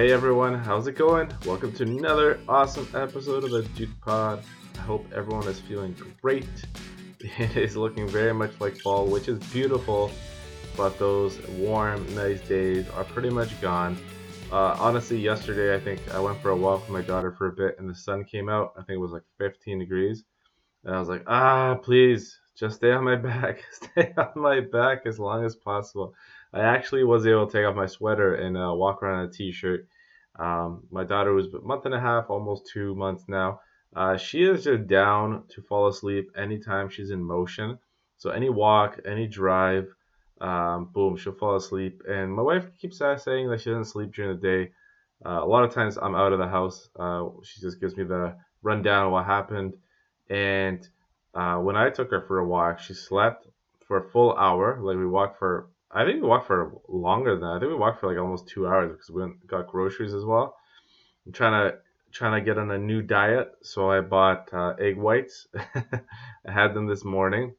Hey 0.00 0.12
everyone, 0.12 0.54
how's 0.54 0.86
it 0.86 0.96
going? 0.96 1.30
Welcome 1.44 1.72
to 1.72 1.82
another 1.82 2.40
awesome 2.48 2.88
episode 2.94 3.44
of 3.44 3.50
the 3.50 3.64
Duke 3.76 3.90
Pod. 4.00 4.42
I 4.76 4.78
hope 4.78 5.04
everyone 5.12 5.46
is 5.46 5.60
feeling 5.60 5.94
great. 6.22 6.48
It 7.20 7.54
is 7.54 7.76
looking 7.76 8.08
very 8.08 8.32
much 8.32 8.58
like 8.62 8.78
fall, 8.78 9.06
which 9.06 9.28
is 9.28 9.38
beautiful, 9.52 10.10
but 10.74 10.98
those 10.98 11.38
warm, 11.48 12.14
nice 12.14 12.40
days 12.40 12.88
are 12.96 13.04
pretty 13.04 13.28
much 13.28 13.60
gone. 13.60 13.98
Uh, 14.50 14.74
honestly, 14.78 15.18
yesterday 15.18 15.74
I 15.74 15.78
think 15.78 16.00
I 16.14 16.18
went 16.18 16.40
for 16.40 16.48
a 16.48 16.56
walk 16.56 16.80
with 16.80 16.88
my 16.88 17.02
daughter 17.02 17.32
for 17.32 17.48
a 17.48 17.52
bit 17.52 17.78
and 17.78 17.86
the 17.86 17.94
sun 17.94 18.24
came 18.24 18.48
out. 18.48 18.72
I 18.78 18.82
think 18.84 18.96
it 18.96 19.00
was 19.00 19.12
like 19.12 19.24
15 19.36 19.80
degrees. 19.80 20.24
And 20.82 20.94
I 20.94 20.98
was 20.98 21.10
like, 21.10 21.24
ah, 21.26 21.74
please, 21.74 22.40
just 22.56 22.76
stay 22.76 22.92
on 22.92 23.04
my 23.04 23.16
back. 23.30 23.64
Stay 23.70 24.14
on 24.16 24.32
my 24.34 24.60
back 24.60 25.02
as 25.04 25.18
long 25.18 25.44
as 25.44 25.56
possible. 25.56 26.14
I 26.52 26.60
actually 26.60 27.04
was 27.04 27.26
able 27.26 27.46
to 27.46 27.52
take 27.52 27.66
off 27.66 27.76
my 27.76 27.86
sweater 27.86 28.34
and 28.34 28.56
uh, 28.56 28.72
walk 28.74 29.02
around 29.02 29.24
in 29.24 29.30
a 29.30 29.32
t-shirt. 29.32 29.86
Um, 30.38 30.84
my 30.90 31.04
daughter 31.04 31.32
was 31.32 31.46
a 31.52 31.60
month 31.60 31.86
and 31.86 31.94
a 31.94 32.00
half, 32.00 32.30
almost 32.30 32.70
two 32.72 32.94
months 32.94 33.24
now. 33.28 33.60
Uh, 33.94 34.16
she 34.16 34.42
is 34.42 34.64
just 34.64 34.86
down 34.86 35.44
to 35.50 35.62
fall 35.62 35.88
asleep 35.88 36.30
anytime 36.36 36.88
she's 36.88 37.10
in 37.10 37.22
motion. 37.22 37.78
So 38.16 38.30
any 38.30 38.48
walk, 38.48 39.00
any 39.04 39.26
drive, 39.26 39.88
um, 40.40 40.90
boom, 40.92 41.16
she'll 41.16 41.34
fall 41.34 41.56
asleep. 41.56 42.02
And 42.08 42.32
my 42.32 42.42
wife 42.42 42.66
keeps 42.78 42.98
saying 42.98 43.50
that 43.50 43.60
she 43.60 43.70
doesn't 43.70 43.86
sleep 43.86 44.14
during 44.14 44.36
the 44.36 44.40
day. 44.40 44.72
Uh, 45.24 45.40
a 45.42 45.46
lot 45.46 45.64
of 45.64 45.74
times 45.74 45.98
I'm 45.98 46.14
out 46.14 46.32
of 46.32 46.38
the 46.38 46.48
house. 46.48 46.88
Uh, 46.98 47.26
she 47.42 47.60
just 47.60 47.80
gives 47.80 47.96
me 47.96 48.04
the 48.04 48.36
rundown 48.62 49.06
of 49.06 49.12
what 49.12 49.26
happened. 49.26 49.74
And 50.28 50.86
uh, 51.34 51.56
when 51.56 51.76
I 51.76 51.90
took 51.90 52.10
her 52.10 52.22
for 52.22 52.38
a 52.38 52.46
walk, 52.46 52.78
she 52.78 52.94
slept 52.94 53.46
for 53.86 53.98
a 53.98 54.10
full 54.10 54.36
hour. 54.36 54.78
Like 54.80 54.96
we 54.96 55.06
walked 55.06 55.38
for 55.38 55.68
I 55.92 56.04
think 56.04 56.22
we 56.22 56.28
walked 56.28 56.46
for 56.46 56.72
longer 56.88 57.32
than 57.32 57.40
that. 57.40 57.56
I 57.56 57.58
think 57.58 57.70
we 57.70 57.76
walked 57.76 58.00
for 58.00 58.08
like 58.08 58.18
almost 58.18 58.48
two 58.48 58.66
hours 58.66 58.92
because 58.92 59.10
we 59.10 59.22
went, 59.22 59.46
got 59.46 59.66
groceries 59.66 60.14
as 60.14 60.24
well. 60.24 60.54
I'm 61.26 61.32
trying 61.32 61.70
to 61.70 61.78
trying 62.12 62.40
to 62.40 62.44
get 62.44 62.58
on 62.58 62.70
a 62.70 62.78
new 62.78 63.02
diet, 63.02 63.52
so 63.62 63.90
I 63.90 64.00
bought 64.00 64.52
uh, 64.52 64.74
egg 64.80 64.96
whites. 64.96 65.48
I 65.74 66.52
had 66.52 66.74
them 66.74 66.86
this 66.86 67.04
morning. 67.04 67.54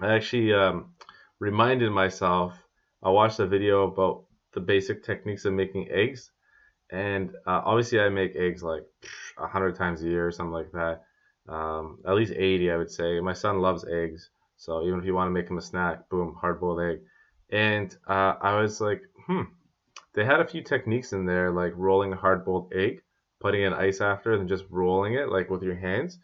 I 0.00 0.14
actually 0.14 0.52
um, 0.52 0.94
reminded 1.38 1.90
myself. 1.90 2.54
I 3.02 3.10
watched 3.10 3.38
a 3.38 3.46
video 3.46 3.84
about 3.84 4.24
the 4.52 4.60
basic 4.60 5.04
techniques 5.04 5.44
of 5.44 5.52
making 5.54 5.88
eggs, 5.90 6.30
and 6.90 7.30
uh, 7.46 7.62
obviously 7.64 8.00
I 8.00 8.08
make 8.08 8.34
eggs 8.36 8.62
like 8.62 8.84
a 9.38 9.46
hundred 9.46 9.76
times 9.76 10.02
a 10.02 10.06
year 10.06 10.26
or 10.26 10.32
something 10.32 10.52
like 10.52 10.72
that. 10.72 11.02
Um, 11.48 11.98
at 12.06 12.14
least 12.14 12.32
80, 12.32 12.70
I 12.70 12.76
would 12.76 12.90
say. 12.90 13.20
My 13.20 13.32
son 13.34 13.60
loves 13.60 13.84
eggs, 13.84 14.30
so 14.56 14.84
even 14.86 14.98
if 14.98 15.04
you 15.04 15.14
want 15.14 15.28
to 15.28 15.32
make 15.32 15.48
him 15.48 15.58
a 15.58 15.62
snack, 15.62 16.08
boom, 16.08 16.36
hard 16.40 16.60
boiled 16.60 16.80
egg 16.80 17.00
and 17.50 17.96
uh, 18.06 18.34
I 18.40 18.60
was 18.60 18.80
like, 18.80 19.02
hmm. 19.26 19.42
They 20.14 20.24
had 20.24 20.40
a 20.40 20.46
few 20.46 20.62
techniques 20.62 21.12
in 21.12 21.26
there, 21.26 21.50
like 21.50 21.72
rolling 21.76 22.12
a 22.12 22.16
hard-boiled 22.16 22.72
egg, 22.72 23.02
putting 23.40 23.62
in 23.62 23.72
ice 23.72 24.00
after, 24.00 24.32
and 24.32 24.48
just 24.48 24.64
rolling 24.70 25.14
it 25.14 25.28
like 25.28 25.50
with 25.50 25.62
your 25.62 25.74
hands. 25.74 26.18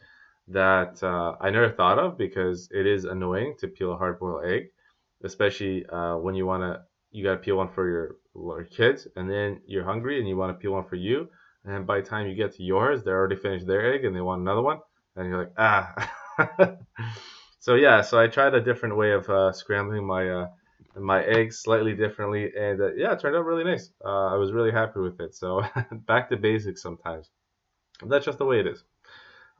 That 0.49 1.03
uh, 1.03 1.35
I 1.41 1.51
never 1.51 1.71
thought 1.71 1.99
of 1.99 2.17
because 2.17 2.69
it 2.73 2.87
is 2.87 3.05
annoying 3.05 3.57
to 3.59 3.69
peel 3.69 3.93
a 3.93 3.97
hard-boiled 3.97 4.45
egg, 4.45 4.71
especially 5.25 5.87
uh, 5.87 6.17
when 6.19 6.35
you 6.37 6.47
wanna 6.47 6.85
you 7.11 7.25
gotta 7.25 7.39
peel 7.39 7.57
one 7.57 7.69
for 7.69 7.89
your, 7.89 8.17
your 8.35 8.65
kids, 8.65 9.09
and 9.17 9.29
then 9.29 9.61
you're 9.67 9.85
hungry 9.85 10.19
and 10.21 10.29
you 10.29 10.37
want 10.37 10.57
to 10.57 10.61
peel 10.61 10.73
one 10.73 10.85
for 10.85 10.97
you, 10.97 11.29
and 11.65 11.87
by 11.87 12.01
the 12.01 12.07
time 12.07 12.29
you 12.29 12.35
get 12.35 12.55
to 12.55 12.63
yours, 12.63 13.03
they're 13.03 13.19
already 13.19 13.37
finished 13.37 13.67
their 13.67 13.93
egg 13.93 14.05
and 14.05 14.15
they 14.15 14.21
want 14.21 14.41
another 14.41 14.63
one, 14.63 14.79
and 15.17 15.29
you're 15.29 15.39
like, 15.39 15.53
ah. 15.59 16.11
so 17.59 17.75
yeah, 17.75 18.03
so 18.03 18.21
I 18.21 18.29
tried 18.29 18.55
a 18.55 18.61
different 18.61 18.97
way 18.97 19.13
of 19.13 19.29
uh, 19.29 19.53
scrambling 19.53 20.07
my 20.07 20.31
uh, 20.31 20.49
my 20.97 21.23
eggs 21.23 21.61
slightly 21.61 21.95
differently, 21.95 22.51
and 22.59 22.81
uh, 22.81 22.95
yeah, 22.95 23.13
it 23.13 23.21
turned 23.21 23.37
out 23.37 23.45
really 23.45 23.65
nice. 23.65 23.91
Uh, 24.05 24.27
I 24.27 24.37
was 24.37 24.53
really 24.53 24.73
happy 24.73 25.01
with 25.01 25.21
it. 25.21 25.35
So 25.35 25.63
back 25.93 26.29
to 26.31 26.37
basics 26.37 26.83
sometimes. 26.83 27.31
That's 28.07 28.25
just 28.25 28.39
the 28.39 28.47
way 28.47 28.61
it 28.61 28.67
is. 28.67 28.85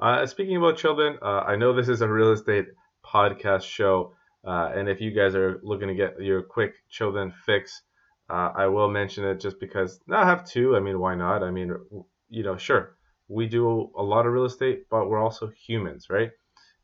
Uh, 0.01 0.27
speaking 0.27 0.57
about 0.57 0.79
children, 0.79 1.19
uh, 1.23 1.41
I 1.47 1.57
know 1.57 1.73
this 1.73 1.89
is 1.89 2.01
a 2.01 2.09
real 2.09 2.33
estate 2.33 2.67
podcast 3.05 3.63
show, 3.63 4.15
uh, 4.47 4.73
and 4.75 4.89
if 4.89 5.01
you 5.01 5.11
guys 5.11 5.35
are 5.35 5.61
looking 5.63 5.89
to 5.89 5.95
get 5.95 6.21
your 6.21 6.43
quick 6.43 6.75
children 6.89 7.33
fix, 7.45 7.83
uh, 8.31 8.51
I 8.57 8.67
will 8.67 8.89
mention 8.89 9.25
it 9.25 9.41
just 9.41 9.61
because 9.61 10.01
I 10.11 10.25
have 10.25 10.45
two. 10.45 10.75
I 10.77 10.81
mean, 10.81 10.99
why 11.01 11.15
not? 11.15 11.43
I 11.43 11.51
mean, 11.51 11.75
you 12.29 12.43
know, 12.43 12.57
sure, 12.57 12.97
we 13.29 13.47
do 13.47 13.91
a 13.97 14.03
lot 14.03 14.27
of 14.27 14.33
real 14.33 14.47
estate, 14.47 14.87
but 14.91 15.09
we're 15.09 15.23
also 15.23 15.49
humans, 15.49 16.07
right? 16.09 16.31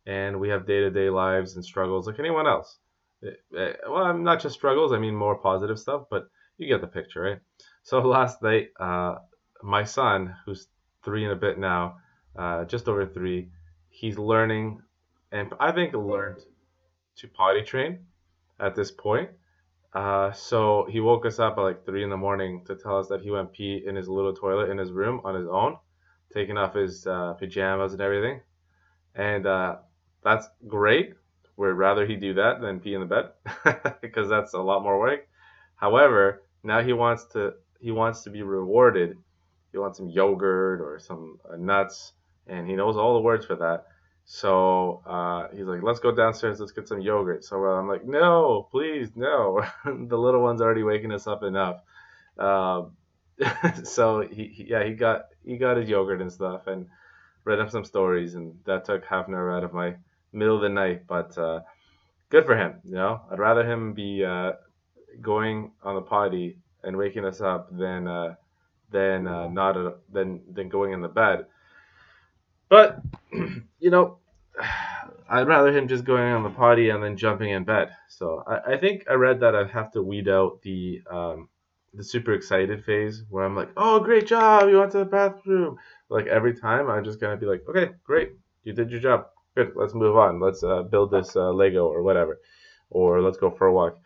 And 0.06 0.38
we 0.38 0.48
have 0.50 0.66
day 0.66 0.80
to 0.80 0.90
day 0.90 1.08
lives 1.08 1.56
and 1.56 1.64
struggles 1.64 2.06
like 2.06 2.18
anyone 2.18 2.46
else. 2.46 2.78
Eh, 3.24 3.56
eh, 3.56 3.72
well, 3.88 4.16
not 4.16 4.40
just 4.40 4.54
struggles. 4.54 4.92
I 4.92 4.98
mean 4.98 5.14
more 5.14 5.36
positive 5.38 5.78
stuff, 5.78 6.04
but 6.10 6.28
you 6.58 6.66
get 6.68 6.80
the 6.80 6.86
picture, 6.86 7.22
right? 7.22 7.40
So 7.82 8.00
last 8.16 8.42
night, 8.42 8.70
uh, 8.78 9.16
my 9.62 9.84
son, 9.84 10.34
who's 10.44 10.68
three 11.04 11.24
and 11.24 11.32
a 11.32 11.36
bit 11.36 11.58
now, 11.58 11.98
uh, 12.36 12.64
just 12.64 12.88
over 12.88 13.06
three, 13.06 13.50
he's 13.88 14.18
learning, 14.18 14.82
and 15.32 15.52
I 15.58 15.72
think 15.72 15.94
learned 15.94 16.42
to 17.16 17.28
potty 17.28 17.62
train 17.62 18.06
at 18.60 18.74
this 18.74 18.90
point. 18.90 19.30
Uh, 19.94 20.30
so 20.32 20.86
he 20.90 21.00
woke 21.00 21.24
us 21.24 21.38
up 21.38 21.56
at 21.56 21.62
like 21.62 21.86
three 21.86 22.04
in 22.04 22.10
the 22.10 22.16
morning 22.16 22.62
to 22.66 22.76
tell 22.76 22.98
us 22.98 23.08
that 23.08 23.22
he 23.22 23.30
went 23.30 23.52
pee 23.52 23.82
in 23.86 23.96
his 23.96 24.08
little 24.08 24.34
toilet 24.34 24.68
in 24.70 24.76
his 24.76 24.92
room 24.92 25.20
on 25.24 25.34
his 25.34 25.48
own, 25.48 25.76
taking 26.34 26.58
off 26.58 26.74
his 26.74 27.06
uh, 27.06 27.32
pajamas 27.34 27.92
and 27.92 28.02
everything, 28.02 28.40
and 29.14 29.46
uh, 29.46 29.76
that's 30.22 30.48
great 30.68 31.14
would 31.56 31.76
rather 31.76 32.06
he 32.06 32.16
do 32.16 32.34
that 32.34 32.60
than 32.60 32.80
pee 32.80 32.94
in 32.94 33.00
the 33.00 33.06
bed 33.06 33.30
because 34.02 34.28
that's 34.28 34.54
a 34.54 34.60
lot 34.60 34.82
more 34.82 34.98
work. 34.98 35.26
However, 35.76 36.42
now 36.62 36.82
he 36.82 36.92
wants 36.92 37.24
to 37.32 37.54
he 37.80 37.90
wants 37.90 38.22
to 38.22 38.30
be 38.30 38.42
rewarded. 38.42 39.16
He 39.72 39.78
wants 39.78 39.98
some 39.98 40.08
yogurt 40.08 40.80
or 40.80 40.98
some 40.98 41.38
uh, 41.50 41.56
nuts, 41.56 42.12
and 42.46 42.66
he 42.66 42.74
knows 42.74 42.96
all 42.96 43.14
the 43.14 43.20
words 43.20 43.44
for 43.46 43.56
that. 43.56 43.86
So 44.24 45.02
uh, 45.06 45.48
he's 45.54 45.66
like, 45.66 45.82
"Let's 45.82 46.00
go 46.00 46.12
downstairs. 46.12 46.58
Let's 46.58 46.72
get 46.72 46.88
some 46.88 47.00
yogurt." 47.00 47.44
So 47.44 47.64
uh, 47.64 47.78
I'm 47.78 47.88
like, 47.88 48.04
"No, 48.04 48.68
please, 48.70 49.10
no. 49.14 49.64
the 49.84 50.16
little 50.16 50.42
one's 50.42 50.60
already 50.60 50.82
waking 50.82 51.12
us 51.12 51.26
up 51.26 51.42
enough." 51.42 51.80
Um, 52.38 52.92
so 53.84 54.22
he, 54.22 54.48
he, 54.48 54.66
yeah, 54.68 54.84
he 54.84 54.94
got 54.94 55.26
he 55.44 55.58
got 55.58 55.76
his 55.76 55.88
yogurt 55.88 56.20
and 56.20 56.32
stuff, 56.32 56.66
and 56.66 56.86
read 57.44 57.60
up 57.60 57.70
some 57.70 57.84
stories, 57.84 58.34
and 58.34 58.58
that 58.64 58.84
took 58.84 59.04
half 59.04 59.28
an 59.28 59.34
hour 59.34 59.52
out 59.52 59.64
of 59.64 59.72
my 59.72 59.94
middle 60.36 60.56
of 60.56 60.62
the 60.62 60.68
night, 60.68 61.06
but 61.06 61.36
uh, 61.38 61.60
good 62.28 62.44
for 62.44 62.56
him. 62.56 62.74
You 62.84 62.94
know, 62.94 63.22
I'd 63.30 63.38
rather 63.38 63.68
him 63.68 63.94
be 63.94 64.24
uh, 64.24 64.52
going 65.20 65.72
on 65.82 65.94
the 65.94 66.02
potty 66.02 66.58
and 66.84 66.96
waking 66.96 67.24
us 67.24 67.40
up 67.40 67.76
than 67.76 68.06
uh, 68.06 68.34
than 68.90 69.26
uh, 69.26 69.48
not 69.48 69.76
a, 69.76 69.94
than 70.12 70.40
than 70.52 70.68
going 70.68 70.92
in 70.92 71.00
the 71.00 71.08
bed. 71.08 71.46
But 72.68 73.00
you 73.32 73.90
know, 73.90 74.18
I'd 75.28 75.48
rather 75.48 75.76
him 75.76 75.88
just 75.88 76.04
going 76.04 76.32
on 76.32 76.42
the 76.44 76.50
potty 76.50 76.90
and 76.90 77.02
then 77.02 77.16
jumping 77.16 77.50
in 77.50 77.64
bed. 77.64 77.90
So 78.08 78.44
I, 78.46 78.74
I 78.74 78.76
think 78.76 79.04
I 79.10 79.14
read 79.14 79.40
that 79.40 79.56
I'd 79.56 79.70
have 79.70 79.90
to 79.92 80.02
weed 80.02 80.28
out 80.28 80.62
the 80.62 81.02
um, 81.10 81.48
the 81.94 82.04
super 82.04 82.34
excited 82.34 82.84
phase 82.84 83.24
where 83.30 83.44
I'm 83.44 83.56
like, 83.56 83.70
oh, 83.76 84.00
great 84.00 84.26
job, 84.26 84.68
you 84.68 84.78
went 84.78 84.92
to 84.92 84.98
the 84.98 85.06
bathroom. 85.06 85.78
Like 86.10 86.26
every 86.26 86.54
time, 86.54 86.90
I'm 86.90 87.04
just 87.04 87.20
gonna 87.20 87.38
be 87.38 87.46
like, 87.46 87.62
okay, 87.68 87.92
great, 88.04 88.32
you 88.64 88.72
did 88.72 88.90
your 88.90 89.00
job 89.00 89.26
good. 89.56 89.72
Let's 89.74 89.94
move 89.94 90.16
on. 90.16 90.38
Let's 90.38 90.62
uh, 90.62 90.82
build 90.82 91.10
this 91.10 91.34
uh, 91.34 91.50
Lego 91.52 91.86
or 91.86 92.02
whatever, 92.02 92.38
or 92.90 93.22
let's 93.22 93.38
go 93.38 93.50
for 93.50 93.66
a 93.66 93.72
walk. 93.72 93.98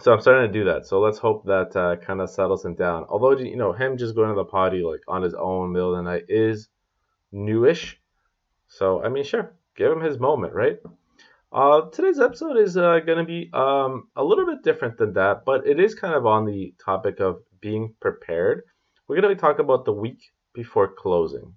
So 0.00 0.12
I'm 0.12 0.20
starting 0.20 0.52
to 0.52 0.58
do 0.58 0.64
that. 0.66 0.86
So 0.86 1.00
let's 1.00 1.18
hope 1.18 1.44
that 1.46 1.74
uh, 1.74 1.96
kind 1.96 2.20
of 2.20 2.30
settles 2.30 2.64
him 2.64 2.74
down. 2.74 3.06
Although 3.08 3.36
you 3.38 3.56
know 3.56 3.72
him 3.72 3.96
just 3.96 4.14
going 4.14 4.28
to 4.28 4.34
the 4.34 4.44
potty 4.44 4.82
like 4.82 5.00
on 5.08 5.22
his 5.22 5.34
own 5.34 5.72
middle 5.72 5.94
of 5.94 6.04
the 6.04 6.10
night 6.10 6.26
is 6.28 6.68
newish. 7.32 7.98
So 8.68 9.02
I 9.02 9.08
mean, 9.08 9.24
sure, 9.24 9.54
give 9.74 9.90
him 9.90 10.00
his 10.00 10.18
moment, 10.18 10.54
right? 10.54 10.78
Uh, 11.50 11.88
today's 11.90 12.20
episode 12.20 12.58
is 12.58 12.76
uh, 12.76 12.98
going 13.00 13.18
to 13.18 13.24
be 13.24 13.48
um, 13.54 14.08
a 14.16 14.22
little 14.22 14.44
bit 14.44 14.62
different 14.62 14.98
than 14.98 15.14
that, 15.14 15.46
but 15.46 15.66
it 15.66 15.80
is 15.80 15.94
kind 15.94 16.14
of 16.14 16.26
on 16.26 16.44
the 16.44 16.74
topic 16.84 17.20
of 17.20 17.40
being 17.62 17.94
prepared. 18.00 18.64
We're 19.06 19.18
going 19.18 19.34
to 19.34 19.40
talking 19.40 19.64
about 19.64 19.86
the 19.86 19.92
week 19.92 20.20
before 20.52 20.92
closing. 20.92 21.54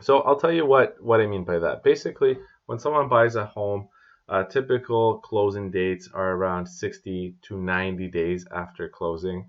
So 0.00 0.20
I'll 0.20 0.38
tell 0.38 0.52
you 0.52 0.64
what, 0.66 0.96
what 1.00 1.20
I 1.20 1.26
mean 1.26 1.44
by 1.44 1.58
that. 1.58 1.82
Basically, 1.82 2.38
when 2.66 2.78
someone 2.78 3.08
buys 3.08 3.36
a 3.36 3.46
home, 3.46 3.88
uh, 4.28 4.44
typical 4.44 5.18
closing 5.18 5.70
dates 5.70 6.08
are 6.14 6.32
around 6.32 6.66
60 6.66 7.34
to 7.42 7.56
90 7.58 8.08
days 8.08 8.46
after 8.54 8.88
closing. 8.88 9.48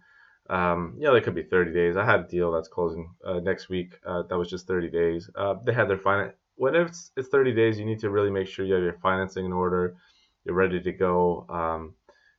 Um, 0.49 0.95
yeah, 0.97 1.11
they 1.11 1.21
could 1.21 1.35
be 1.35 1.43
30 1.43 1.71
days. 1.71 1.95
I 1.95 2.03
had 2.03 2.21
a 2.21 2.27
deal 2.27 2.51
that's 2.51 2.67
closing 2.67 3.13
uh, 3.25 3.39
next 3.39 3.69
week. 3.69 3.93
Uh, 4.05 4.23
that 4.23 4.37
was 4.37 4.49
just 4.49 4.67
30 4.67 4.89
days. 4.89 5.29
Uh, 5.35 5.55
they 5.63 5.73
had 5.73 5.87
their 5.87 5.97
finance. 5.97 6.33
When 6.55 6.75
it's, 6.75 7.11
it's 7.15 7.29
30 7.29 7.53
days, 7.53 7.79
you 7.79 7.85
need 7.85 7.99
to 7.99 8.09
really 8.09 8.31
make 8.31 8.47
sure 8.47 8.65
you 8.65 8.73
have 8.73 8.83
your 8.83 8.99
financing 9.01 9.45
in 9.45 9.53
order. 9.53 9.95
You're 10.43 10.55
ready 10.55 10.81
to 10.81 10.91
go, 10.91 11.45
um, 11.49 11.93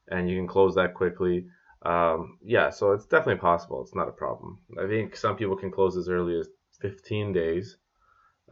and 0.09 0.29
you 0.29 0.37
can 0.37 0.49
close 0.49 0.75
that 0.75 0.95
quickly. 0.95 1.47
Um, 1.83 2.39
yeah, 2.45 2.71
so 2.71 2.93
it's 2.93 3.07
definitely 3.07 3.41
possible. 3.41 3.83
It's 3.83 3.95
not 3.95 4.09
a 4.09 4.13
problem. 4.13 4.59
I 4.79 4.87
think 4.87 5.17
some 5.17 5.37
people 5.37 5.57
can 5.57 5.71
close 5.71 5.97
as 5.97 6.09
early 6.09 6.39
as 6.39 6.49
15 6.81 7.33
days 7.33 7.79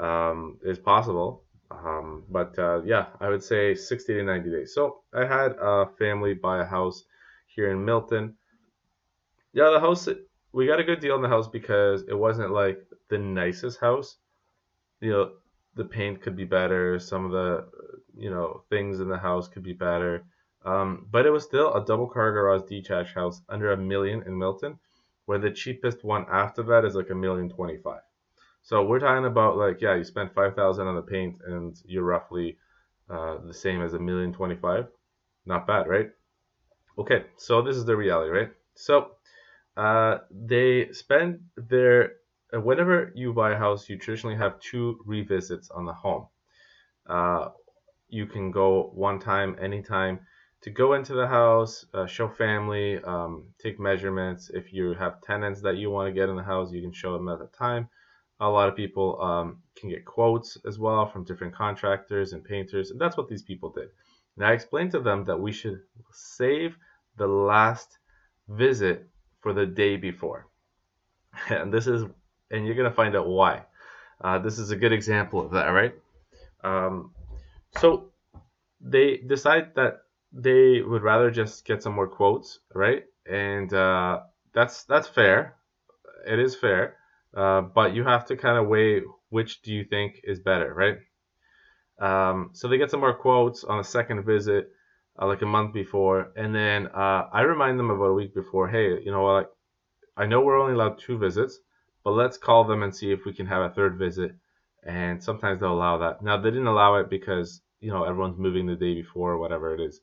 um, 0.00 0.58
is 0.64 0.78
possible. 0.78 1.44
Um, 1.70 2.24
but 2.28 2.58
uh, 2.58 2.82
yeah, 2.82 3.06
I 3.20 3.28
would 3.28 3.42
say 3.42 3.74
60 3.74 4.14
to 4.14 4.22
90 4.24 4.50
days. 4.50 4.74
So 4.74 5.02
I 5.14 5.24
had 5.24 5.52
a 5.60 5.86
family 5.98 6.34
buy 6.34 6.62
a 6.62 6.66
house 6.66 7.04
here 7.46 7.70
in 7.70 7.84
Milton. 7.84 8.34
Yeah, 9.52 9.70
the 9.70 9.80
house 9.80 10.08
we 10.52 10.66
got 10.66 10.80
a 10.80 10.84
good 10.84 11.00
deal 11.00 11.14
on 11.14 11.22
the 11.22 11.28
house 11.28 11.48
because 11.48 12.02
it 12.08 12.18
wasn't 12.18 12.50
like 12.50 12.80
the 13.08 13.18
nicest 13.18 13.78
house. 13.80 14.16
You 15.00 15.10
know, 15.10 15.30
the 15.76 15.84
paint 15.84 16.22
could 16.22 16.36
be 16.36 16.44
better. 16.44 16.98
Some 16.98 17.24
of 17.24 17.30
the 17.30 17.66
you 18.16 18.30
know 18.30 18.62
things 18.68 19.00
in 19.00 19.08
the 19.08 19.18
house 19.18 19.48
could 19.48 19.62
be 19.62 19.72
better. 19.72 20.24
Um, 20.64 21.06
but 21.10 21.24
it 21.24 21.30
was 21.30 21.44
still 21.44 21.72
a 21.74 21.84
double 21.84 22.08
car 22.08 22.32
garage 22.32 22.68
detached 22.68 23.14
house 23.14 23.40
under 23.48 23.72
a 23.72 23.76
million 23.76 24.22
in 24.26 24.36
Milton, 24.36 24.78
where 25.24 25.38
the 25.38 25.50
cheapest 25.50 26.04
one 26.04 26.26
after 26.30 26.62
that 26.64 26.84
is 26.84 26.94
like 26.94 27.10
a 27.10 27.14
million 27.14 27.48
twenty 27.48 27.78
five. 27.78 28.02
So 28.62 28.84
we're 28.84 29.00
talking 29.00 29.26
about 29.26 29.56
like 29.56 29.80
yeah, 29.80 29.96
you 29.96 30.04
spent 30.04 30.34
five 30.34 30.54
thousand 30.54 30.86
on 30.86 30.96
the 30.96 31.02
paint 31.02 31.36
and 31.46 31.76
you're 31.84 32.04
roughly 32.04 32.58
uh, 33.08 33.38
the 33.46 33.54
same 33.54 33.82
as 33.82 33.94
a 33.94 33.98
million 33.98 34.32
twenty 34.32 34.56
five. 34.56 34.86
Not 35.46 35.66
bad, 35.66 35.88
right? 35.88 36.10
Okay, 36.98 37.24
so 37.36 37.62
this 37.62 37.76
is 37.76 37.84
the 37.84 37.96
reality, 37.96 38.30
right? 38.30 38.50
So 38.74 39.12
uh, 39.76 40.18
they 40.30 40.92
spend 40.92 41.40
their 41.56 42.12
uh, 42.54 42.60
whenever 42.60 43.12
you 43.14 43.32
buy 43.32 43.52
a 43.52 43.56
house, 43.58 43.88
you 43.88 43.98
traditionally 43.98 44.36
have 44.36 44.60
two 44.60 45.00
revisits 45.06 45.70
on 45.70 45.86
the 45.86 45.92
home. 45.92 46.26
Uh, 47.06 47.48
you 48.08 48.26
can 48.26 48.50
go 48.50 48.90
one 48.94 49.18
time, 49.18 49.56
anytime 49.60 50.20
to 50.62 50.70
go 50.70 50.92
into 50.94 51.14
the 51.14 51.26
house, 51.26 51.86
uh, 51.94 52.06
show 52.06 52.28
family, 52.28 53.02
um, 53.04 53.46
take 53.58 53.80
measurements. 53.80 54.50
If 54.52 54.72
you 54.72 54.94
have 54.94 55.22
tenants 55.22 55.62
that 55.62 55.76
you 55.76 55.90
want 55.90 56.08
to 56.08 56.12
get 56.12 56.28
in 56.28 56.36
the 56.36 56.42
house, 56.42 56.72
you 56.72 56.82
can 56.82 56.92
show 56.92 57.14
them 57.14 57.28
at 57.28 57.38
the 57.38 57.46
time. 57.46 57.88
A 58.40 58.48
lot 58.48 58.68
of 58.68 58.76
people 58.76 59.20
um, 59.20 59.58
can 59.76 59.90
get 59.90 60.04
quotes 60.04 60.56
as 60.66 60.78
well 60.78 61.06
from 61.06 61.24
different 61.24 61.54
contractors 61.54 62.32
and 62.32 62.42
painters, 62.44 62.90
and 62.90 63.00
that's 63.00 63.16
what 63.16 63.28
these 63.28 63.42
people 63.42 63.70
did. 63.70 63.88
And 64.36 64.46
I 64.46 64.52
explained 64.52 64.92
to 64.92 65.00
them 65.00 65.24
that 65.26 65.38
we 65.38 65.52
should 65.52 65.80
save 66.12 66.76
the 67.16 67.26
last 67.26 67.98
visit 68.48 69.08
for 69.40 69.52
the 69.52 69.66
day 69.66 69.96
before. 69.96 70.46
And 71.48 71.72
this 71.72 71.86
is, 71.86 72.04
and 72.50 72.66
you're 72.66 72.74
gonna 72.74 72.90
find 72.90 73.14
out 73.16 73.28
why. 73.28 73.64
Uh, 74.20 74.38
this 74.38 74.58
is 74.58 74.70
a 74.70 74.76
good 74.76 74.92
example 74.92 75.40
of 75.44 75.52
that, 75.52 75.68
right? 75.68 75.94
Um, 76.62 77.12
so 77.78 78.10
they 78.80 79.18
decide 79.18 79.74
that 79.74 80.02
they 80.32 80.80
would 80.80 81.02
rather 81.02 81.30
just 81.30 81.64
get 81.64 81.82
some 81.82 81.94
more 81.94 82.08
quotes, 82.08 82.60
right? 82.74 83.04
And 83.26 83.72
uh, 83.72 84.20
that's 84.52 84.84
that's 84.84 85.08
fair. 85.08 85.56
It 86.26 86.38
is 86.38 86.54
fair, 86.54 86.96
uh, 87.34 87.60
but 87.60 87.94
you 87.94 88.04
have 88.04 88.26
to 88.26 88.36
kind 88.36 88.58
of 88.58 88.66
weigh 88.68 89.02
which 89.30 89.62
do 89.62 89.72
you 89.72 89.84
think 89.84 90.20
is 90.24 90.40
better, 90.40 90.74
right? 90.74 90.98
Um, 92.00 92.50
so 92.52 92.68
they 92.68 92.78
get 92.78 92.90
some 92.90 93.00
more 93.00 93.14
quotes 93.14 93.64
on 93.64 93.78
a 93.78 93.84
second 93.84 94.24
visit, 94.24 94.70
uh, 95.20 95.26
like 95.26 95.42
a 95.42 95.46
month 95.46 95.72
before, 95.72 96.32
and 96.36 96.54
then 96.54 96.88
uh, 96.88 97.28
I 97.32 97.42
remind 97.42 97.78
them 97.78 97.90
about 97.90 98.04
a 98.04 98.14
week 98.14 98.34
before. 98.34 98.68
Hey, 98.68 99.00
you 99.02 99.12
know 99.12 99.22
what? 99.22 99.54
I 100.16 100.26
know 100.26 100.40
we're 100.40 100.60
only 100.60 100.74
allowed 100.74 100.98
two 100.98 101.18
visits, 101.18 101.58
but 102.04 102.12
let's 102.12 102.38
call 102.38 102.64
them 102.64 102.82
and 102.82 102.94
see 102.94 103.12
if 103.12 103.24
we 103.24 103.32
can 103.32 103.46
have 103.46 103.62
a 103.62 103.74
third 103.74 103.98
visit. 103.98 104.32
And 104.82 105.22
sometimes 105.22 105.60
they'll 105.60 105.74
allow 105.74 105.98
that. 105.98 106.22
Now 106.22 106.38
they 106.38 106.50
didn't 106.50 106.66
allow 106.66 106.96
it 106.96 107.10
because 107.10 107.60
you 107.80 107.92
know 107.92 108.04
everyone's 108.04 108.38
moving 108.38 108.66
the 108.66 108.76
day 108.76 108.94
before 108.94 109.32
or 109.32 109.38
whatever 109.38 109.74
it 109.74 109.80
is. 109.80 110.00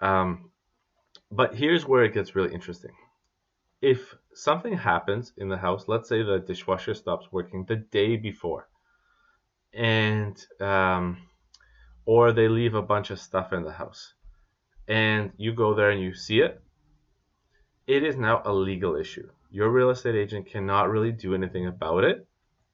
Um, 0.00 0.50
but 1.30 1.54
here's 1.54 1.86
where 1.86 2.04
it 2.04 2.14
gets 2.14 2.34
really 2.34 2.54
interesting. 2.54 2.92
If 3.82 4.14
something 4.40 4.76
happens 4.76 5.32
in 5.36 5.48
the 5.48 5.56
house, 5.56 5.84
let's 5.86 6.08
say 6.08 6.22
the 6.22 6.38
dishwasher 6.38 6.94
stops 6.94 7.26
working 7.30 7.64
the 7.64 7.76
day 7.76 8.16
before, 8.16 8.68
and 9.74 10.36
um, 10.60 11.18
or 12.06 12.32
they 12.32 12.48
leave 12.48 12.74
a 12.74 12.82
bunch 12.82 13.10
of 13.10 13.20
stuff 13.20 13.52
in 13.52 13.62
the 13.62 13.72
house, 13.72 14.14
and 14.88 15.32
you 15.36 15.52
go 15.52 15.74
there 15.74 15.90
and 15.90 16.02
you 16.02 16.14
see 16.14 16.40
it, 16.40 16.62
it 17.86 18.02
is 18.02 18.16
now 18.16 18.42
a 18.44 18.52
legal 18.52 18.96
issue. 18.96 19.28
Your 19.50 19.68
real 19.70 19.90
estate 19.90 20.14
agent 20.14 20.46
cannot 20.46 20.90
really 20.90 21.12
do 21.12 21.34
anything 21.34 21.66
about 21.66 22.04
it. 22.04 22.26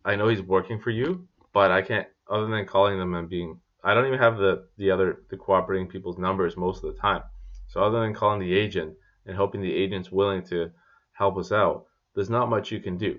I 0.04 0.14
know 0.14 0.28
he's 0.28 0.42
working 0.42 0.78
for 0.78 0.90
you, 0.90 1.26
but 1.52 1.70
I 1.70 1.82
can't 1.82 2.06
other 2.30 2.46
than 2.46 2.66
calling 2.66 2.98
them 2.98 3.14
and 3.14 3.28
being 3.28 3.60
I 3.82 3.94
don't 3.94 4.06
even 4.06 4.18
have 4.18 4.36
the 4.36 4.66
the 4.78 4.90
other 4.90 5.22
the 5.30 5.36
cooperating 5.36 5.88
people's 5.88 6.18
numbers 6.18 6.56
most 6.56 6.84
of 6.84 6.94
the 6.94 7.00
time. 7.00 7.22
So 7.68 7.82
other 7.82 8.00
than 8.00 8.14
calling 8.14 8.40
the 8.40 8.54
agent 8.54 8.94
and 9.26 9.36
hoping 9.36 9.62
the 9.62 9.74
agent's 9.74 10.12
willing 10.12 10.42
to 10.44 10.70
help 11.16 11.36
us 11.38 11.52
out, 11.52 11.86
there's 12.14 12.30
not 12.30 12.50
much 12.50 12.70
you 12.70 12.80
can 12.80 12.96
do. 12.96 13.18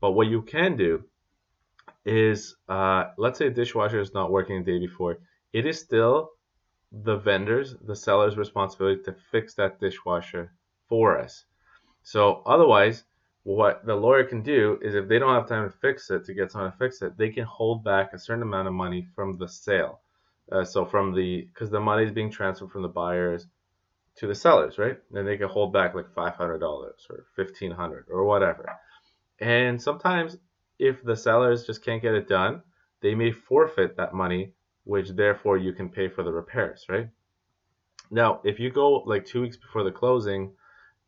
But 0.00 0.12
what 0.12 0.28
you 0.28 0.42
can 0.42 0.76
do 0.76 1.04
is, 2.04 2.56
uh, 2.68 3.06
let's 3.16 3.38
say 3.38 3.46
a 3.46 3.50
dishwasher 3.50 4.00
is 4.00 4.14
not 4.14 4.30
working 4.30 4.62
the 4.62 4.72
day 4.72 4.78
before, 4.78 5.18
it 5.52 5.66
is 5.66 5.80
still 5.80 6.30
the 6.90 7.16
vendor's, 7.16 7.74
the 7.84 7.96
seller's 7.96 8.36
responsibility 8.36 9.02
to 9.02 9.14
fix 9.30 9.54
that 9.54 9.80
dishwasher 9.80 10.52
for 10.88 11.18
us. 11.18 11.44
So 12.02 12.42
otherwise, 12.46 13.04
what 13.42 13.84
the 13.84 13.94
lawyer 13.94 14.24
can 14.24 14.42
do 14.42 14.78
is 14.82 14.94
if 14.94 15.08
they 15.08 15.18
don't 15.18 15.34
have 15.34 15.48
time 15.48 15.70
to 15.70 15.76
fix 15.78 16.10
it 16.10 16.24
to 16.26 16.34
get 16.34 16.52
someone 16.52 16.72
to 16.72 16.78
fix 16.78 17.02
it, 17.02 17.16
they 17.16 17.30
can 17.30 17.44
hold 17.44 17.84
back 17.84 18.12
a 18.12 18.18
certain 18.18 18.42
amount 18.42 18.68
of 18.68 18.74
money 18.74 19.06
from 19.14 19.38
the 19.38 19.48
sale. 19.48 20.00
Uh, 20.50 20.64
so 20.64 20.84
from 20.84 21.14
the 21.14 21.42
because 21.42 21.70
the 21.70 21.80
money 21.80 22.04
is 22.04 22.12
being 22.12 22.30
transferred 22.30 22.70
from 22.70 22.82
the 22.82 22.88
buyers 22.88 23.46
to 24.18 24.26
the 24.26 24.34
sellers, 24.34 24.78
right? 24.78 24.98
And 25.14 25.26
they 25.26 25.36
can 25.36 25.48
hold 25.48 25.72
back 25.72 25.94
like 25.94 26.12
five 26.14 26.34
hundred 26.34 26.58
dollars 26.58 27.06
or 27.10 27.24
fifteen 27.36 27.70
hundred 27.70 28.06
or 28.10 28.24
whatever. 28.24 28.68
And 29.40 29.80
sometimes 29.80 30.36
if 30.78 31.02
the 31.02 31.16
sellers 31.16 31.66
just 31.66 31.84
can't 31.84 32.02
get 32.02 32.14
it 32.14 32.28
done, 32.28 32.62
they 33.00 33.14
may 33.14 33.30
forfeit 33.32 33.96
that 33.96 34.14
money, 34.14 34.52
which 34.84 35.10
therefore 35.10 35.56
you 35.56 35.72
can 35.72 35.88
pay 35.88 36.08
for 36.08 36.22
the 36.22 36.32
repairs, 36.32 36.86
right? 36.88 37.08
Now, 38.10 38.40
if 38.44 38.58
you 38.58 38.70
go 38.70 39.00
like 39.00 39.24
two 39.24 39.42
weeks 39.42 39.56
before 39.56 39.84
the 39.84 39.92
closing, 39.92 40.52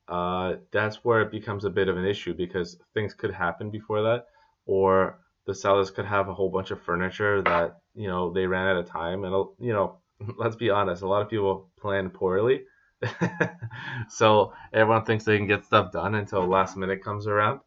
uh, 0.08 0.54
that's 0.70 1.04
where 1.04 1.22
it 1.22 1.30
becomes 1.30 1.64
a 1.64 1.70
bit 1.70 1.88
of 1.88 1.96
an 1.96 2.04
issue 2.04 2.34
because 2.34 2.78
things 2.94 3.14
could 3.14 3.32
happen 3.32 3.70
before 3.70 4.02
that, 4.02 4.26
or 4.66 5.20
the 5.46 5.54
sellers 5.54 5.90
could 5.90 6.04
have 6.04 6.28
a 6.28 6.34
whole 6.34 6.50
bunch 6.50 6.70
of 6.70 6.82
furniture 6.82 7.42
that 7.42 7.80
you 7.94 8.06
know 8.08 8.32
they 8.32 8.46
ran 8.46 8.68
out 8.68 8.76
of 8.76 8.86
time 8.86 9.24
and 9.24 9.34
you 9.58 9.72
know 9.72 9.98
let's 10.38 10.56
be 10.56 10.70
honest 10.70 11.02
a 11.02 11.06
lot 11.06 11.22
of 11.22 11.28
people 11.28 11.68
plan 11.80 12.08
poorly 12.10 12.62
so 14.08 14.52
everyone 14.73 15.05
thinks 15.05 15.25
they 15.25 15.37
can 15.37 15.47
get 15.47 15.64
stuff 15.64 15.93
done 15.93 16.14
until 16.14 16.47
last 16.47 16.76
minute 16.76 17.02
comes 17.02 17.26
around. 17.26 17.61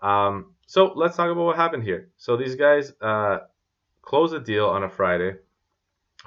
Um, 0.00 0.54
so 0.66 0.92
let's 0.94 1.16
talk 1.16 1.30
about 1.30 1.44
what 1.44 1.56
happened 1.56 1.82
here. 1.82 2.10
So 2.16 2.36
these 2.36 2.54
guys 2.54 2.92
uh, 3.00 3.38
close 4.02 4.32
a 4.32 4.40
deal 4.40 4.66
on 4.66 4.82
a 4.82 4.88
friday. 4.88 5.36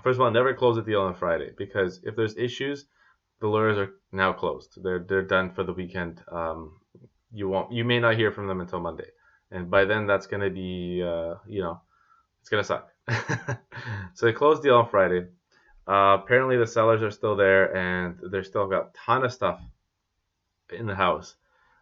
First 0.04 0.18
of 0.18 0.22
all 0.22 0.32
never 0.32 0.54
close 0.54 0.78
a 0.78 0.82
deal 0.82 1.02
on 1.02 1.12
a 1.12 1.18
friday 1.18 1.52
because 1.58 2.02
if 2.04 2.16
there's 2.16 2.38
issues 2.38 2.86
the 3.40 3.48
lawyers 3.48 3.78
are 3.78 3.94
now 4.12 4.34
closed. 4.34 4.78
They're 4.82 5.06
they're 5.08 5.24
done 5.24 5.52
for 5.52 5.64
the 5.64 5.74
weekend. 5.74 6.22
Um, 6.32 6.80
you 7.32 7.48
won't 7.48 7.72
you 7.72 7.86
may 7.86 8.00
not 8.00 8.16
hear 8.16 8.32
from 8.32 8.48
them 8.48 8.62
until 8.62 8.80
monday. 8.80 9.08
And 9.52 9.70
by 9.70 9.86
then 9.86 10.08
that's 10.08 10.28
going 10.28 10.42
to 10.42 10.50
be 10.50 11.02
uh, 11.04 11.36
you 11.48 11.62
know 11.62 11.82
it's 12.42 12.50
going 12.50 12.64
to 12.64 12.68
suck. 12.68 12.90
So 14.14 14.26
they 14.26 14.34
close 14.34 14.58
the 14.58 14.64
deal 14.64 14.76
on 14.76 14.90
Friday. 14.90 15.28
Uh, 15.90 16.18
apparently 16.22 16.56
the 16.56 16.68
sellers 16.68 17.02
are 17.02 17.10
still 17.10 17.36
there 17.36 17.76
and 17.76 18.20
they're 18.32 18.44
still 18.44 18.68
got 18.68 18.94
ton 18.94 19.26
of 19.26 19.34
stuff 19.34 19.60
in 20.72 20.86
the 20.86 20.94
house. 20.94 21.36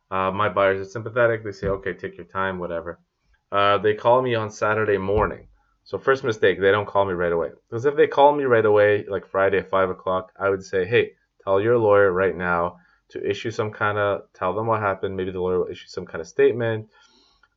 Uh, 0.10 0.32
my 0.32 0.48
buyers 0.48 0.80
are 0.80 0.90
sympathetic. 0.90 1.44
They 1.44 1.52
say, 1.52 1.68
okay, 1.68 1.94
take 1.94 2.16
your 2.16 2.26
time, 2.26 2.58
whatever. 2.58 3.02
Uh, 3.52 3.80
they 3.80 3.96
call 3.96 4.22
me 4.22 4.34
on 4.36 4.50
Saturday 4.50 4.98
morning. 4.98 5.48
So 5.84 5.98
first 5.98 6.24
mistake, 6.24 6.62
they 6.62 6.72
don't 6.72 6.88
call 6.88 7.06
me 7.06 7.14
right 7.14 7.34
away. 7.34 7.50
Because 7.70 7.86
if 7.86 7.98
they 7.98 8.08
call 8.08 8.34
me 8.34 8.46
right 8.46 8.66
away, 8.66 9.06
like 9.10 9.28
Friday 9.28 9.58
at 9.58 9.70
five 9.70 9.90
o'clock, 9.90 10.32
I 10.40 10.50
would 10.50 10.64
say, 10.64 10.86
hey, 10.86 11.12
tell 11.44 11.60
your 11.60 11.78
lawyer 11.78 12.12
right 12.12 12.36
now 12.36 12.78
to 13.10 13.30
issue 13.30 13.52
some 13.52 13.72
kind 13.72 13.98
of, 13.98 14.22
tell 14.34 14.54
them 14.54 14.68
what 14.68 14.80
happened. 14.80 15.18
Maybe 15.18 15.32
the 15.32 15.42
lawyer 15.42 15.60
will 15.60 15.72
issue 15.72 15.88
some 15.88 16.06
kind 16.06 16.22
of 16.22 16.28
statement 16.28 16.88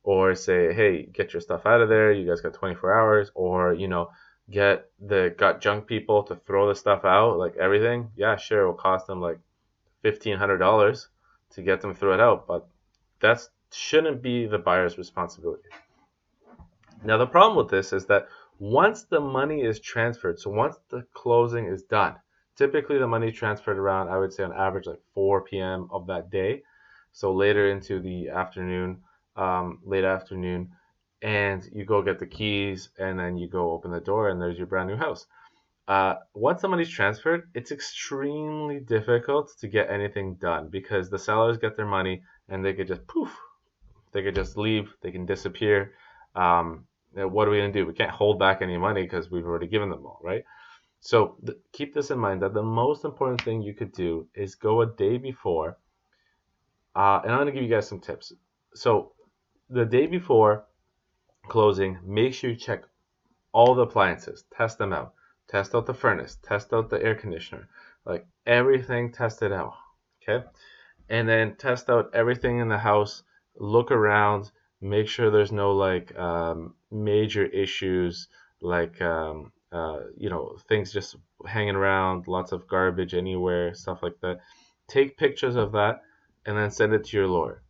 or 0.03 0.35
say, 0.35 0.73
hey, 0.73 1.03
get 1.03 1.33
your 1.33 1.41
stuff 1.41 1.65
out 1.65 1.81
of 1.81 1.87
there. 1.87 2.11
You 2.11 2.27
guys 2.27 2.41
got 2.41 2.53
24 2.53 2.93
hours, 2.93 3.31
or 3.35 3.73
you 3.73 3.87
know, 3.87 4.09
get 4.51 4.89
the 4.99 5.33
got 5.37 5.61
junk 5.61 5.87
people 5.87 6.23
to 6.23 6.35
throw 6.35 6.67
the 6.67 6.75
stuff 6.75 7.05
out, 7.05 7.37
like 7.37 7.55
everything. 7.57 8.09
Yeah, 8.15 8.35
sure, 8.35 8.61
it 8.63 8.65
will 8.67 8.73
cost 8.73 9.07
them 9.07 9.21
like 9.21 9.39
fifteen 10.01 10.37
hundred 10.37 10.57
dollars 10.57 11.07
to 11.51 11.61
get 11.61 11.81
them 11.81 11.95
throw 11.95 12.13
it 12.13 12.19
out, 12.19 12.47
but 12.47 12.67
that 13.21 13.41
shouldn't 13.71 14.21
be 14.21 14.45
the 14.45 14.57
buyer's 14.57 14.97
responsibility. 14.97 15.69
Now 17.03 17.17
the 17.17 17.27
problem 17.27 17.57
with 17.57 17.69
this 17.69 17.93
is 17.93 18.05
that 18.07 18.27
once 18.59 19.05
the 19.05 19.19
money 19.19 19.61
is 19.61 19.79
transferred, 19.79 20.39
so 20.39 20.51
once 20.51 20.75
the 20.89 21.05
closing 21.13 21.65
is 21.65 21.83
done, 21.83 22.15
typically 22.55 22.99
the 22.99 23.07
money 23.07 23.31
transferred 23.31 23.79
around, 23.79 24.09
I 24.09 24.17
would 24.17 24.31
say 24.31 24.43
on 24.43 24.53
average 24.53 24.85
like 24.85 25.01
4 25.15 25.41
p.m. 25.41 25.87
of 25.89 26.07
that 26.07 26.29
day. 26.29 26.61
So 27.11 27.33
later 27.33 27.71
into 27.71 27.99
the 27.99 28.29
afternoon, 28.29 29.01
um, 29.35 29.79
late 29.83 30.03
afternoon, 30.03 30.71
and 31.21 31.67
you 31.73 31.85
go 31.85 32.01
get 32.01 32.19
the 32.19 32.27
keys, 32.27 32.89
and 32.99 33.19
then 33.19 33.37
you 33.37 33.47
go 33.47 33.71
open 33.71 33.91
the 33.91 33.99
door, 34.01 34.29
and 34.29 34.41
there's 34.41 34.57
your 34.57 34.67
brand 34.67 34.89
new 34.89 34.97
house. 34.97 35.27
Uh, 35.87 36.15
once 36.33 36.63
money's 36.63 36.89
transferred, 36.89 37.49
it's 37.53 37.71
extremely 37.71 38.79
difficult 38.79 39.51
to 39.59 39.67
get 39.67 39.89
anything 39.89 40.35
done 40.35 40.69
because 40.69 41.09
the 41.09 41.19
sellers 41.19 41.57
get 41.57 41.75
their 41.75 41.85
money 41.85 42.23
and 42.49 42.63
they 42.63 42.73
could 42.73 42.87
just 42.87 43.05
poof, 43.07 43.35
they 44.13 44.23
could 44.23 44.35
just 44.35 44.57
leave, 44.57 44.93
they 45.01 45.11
can 45.11 45.25
disappear. 45.25 45.93
Um, 46.35 46.85
what 47.13 47.47
are 47.47 47.51
we 47.51 47.57
gonna 47.57 47.73
do? 47.73 47.85
We 47.85 47.93
can't 47.93 48.11
hold 48.11 48.39
back 48.39 48.61
any 48.61 48.77
money 48.77 49.03
because 49.03 49.29
we've 49.31 49.45
already 49.45 49.67
given 49.67 49.89
them 49.89 50.05
all, 50.05 50.19
right? 50.23 50.43
So 51.01 51.37
th- 51.45 51.57
keep 51.73 51.93
this 51.93 52.11
in 52.11 52.19
mind 52.19 52.41
that 52.43 52.53
the 52.53 52.63
most 52.63 53.05
important 53.05 53.41
thing 53.43 53.61
you 53.61 53.73
could 53.73 53.91
do 53.93 54.27
is 54.35 54.55
go 54.55 54.81
a 54.81 54.87
day 54.87 55.17
before 55.17 55.77
Uh, 56.95 57.21
and 57.23 57.31
I'm 57.31 57.39
gonna 57.39 57.51
give 57.51 57.63
you 57.63 57.69
guys 57.69 57.87
some 57.87 57.99
tips. 57.99 58.33
So 58.73 59.13
the 59.69 59.85
day 59.85 60.07
before 60.07 60.65
closing, 61.51 61.99
make 62.05 62.33
sure 62.33 62.49
you 62.49 62.55
check 62.55 62.85
all 63.51 63.75
the 63.75 63.81
appliances, 63.81 64.45
test 64.55 64.77
them 64.77 64.93
out, 64.93 65.13
test 65.49 65.75
out 65.75 65.85
the 65.85 65.93
furnace, 65.93 66.37
test 66.41 66.71
out 66.71 66.89
the 66.89 67.03
air 67.03 67.13
conditioner, 67.13 67.67
like 68.05 68.25
everything, 68.45 69.11
test 69.11 69.41
it 69.41 69.51
out. 69.51 69.73
Okay, 70.23 70.45
and 71.09 71.27
then 71.27 71.57
test 71.57 71.89
out 71.89 72.09
everything 72.13 72.59
in 72.59 72.69
the 72.69 72.77
house. 72.77 73.23
Look 73.57 73.91
around, 73.91 74.49
make 74.79 75.09
sure 75.09 75.29
there's 75.29 75.51
no 75.51 75.73
like 75.73 76.17
um, 76.17 76.73
major 76.89 77.45
issues 77.45 78.29
like 78.61 79.01
um, 79.01 79.51
uh, 79.73 79.99
you 80.15 80.29
know 80.29 80.55
things 80.69 80.93
just 80.93 81.17
hanging 81.45 81.75
around, 81.75 82.29
lots 82.29 82.53
of 82.53 82.65
garbage 82.65 83.13
anywhere, 83.13 83.73
stuff 83.73 84.01
like 84.01 84.17
that. 84.21 84.39
Take 84.87 85.17
pictures 85.17 85.57
of 85.57 85.73
that 85.73 86.03
and 86.45 86.57
then 86.57 86.71
send 86.71 86.93
it 86.93 87.03
to 87.03 87.17
your 87.17 87.27
lawyer. 87.27 87.61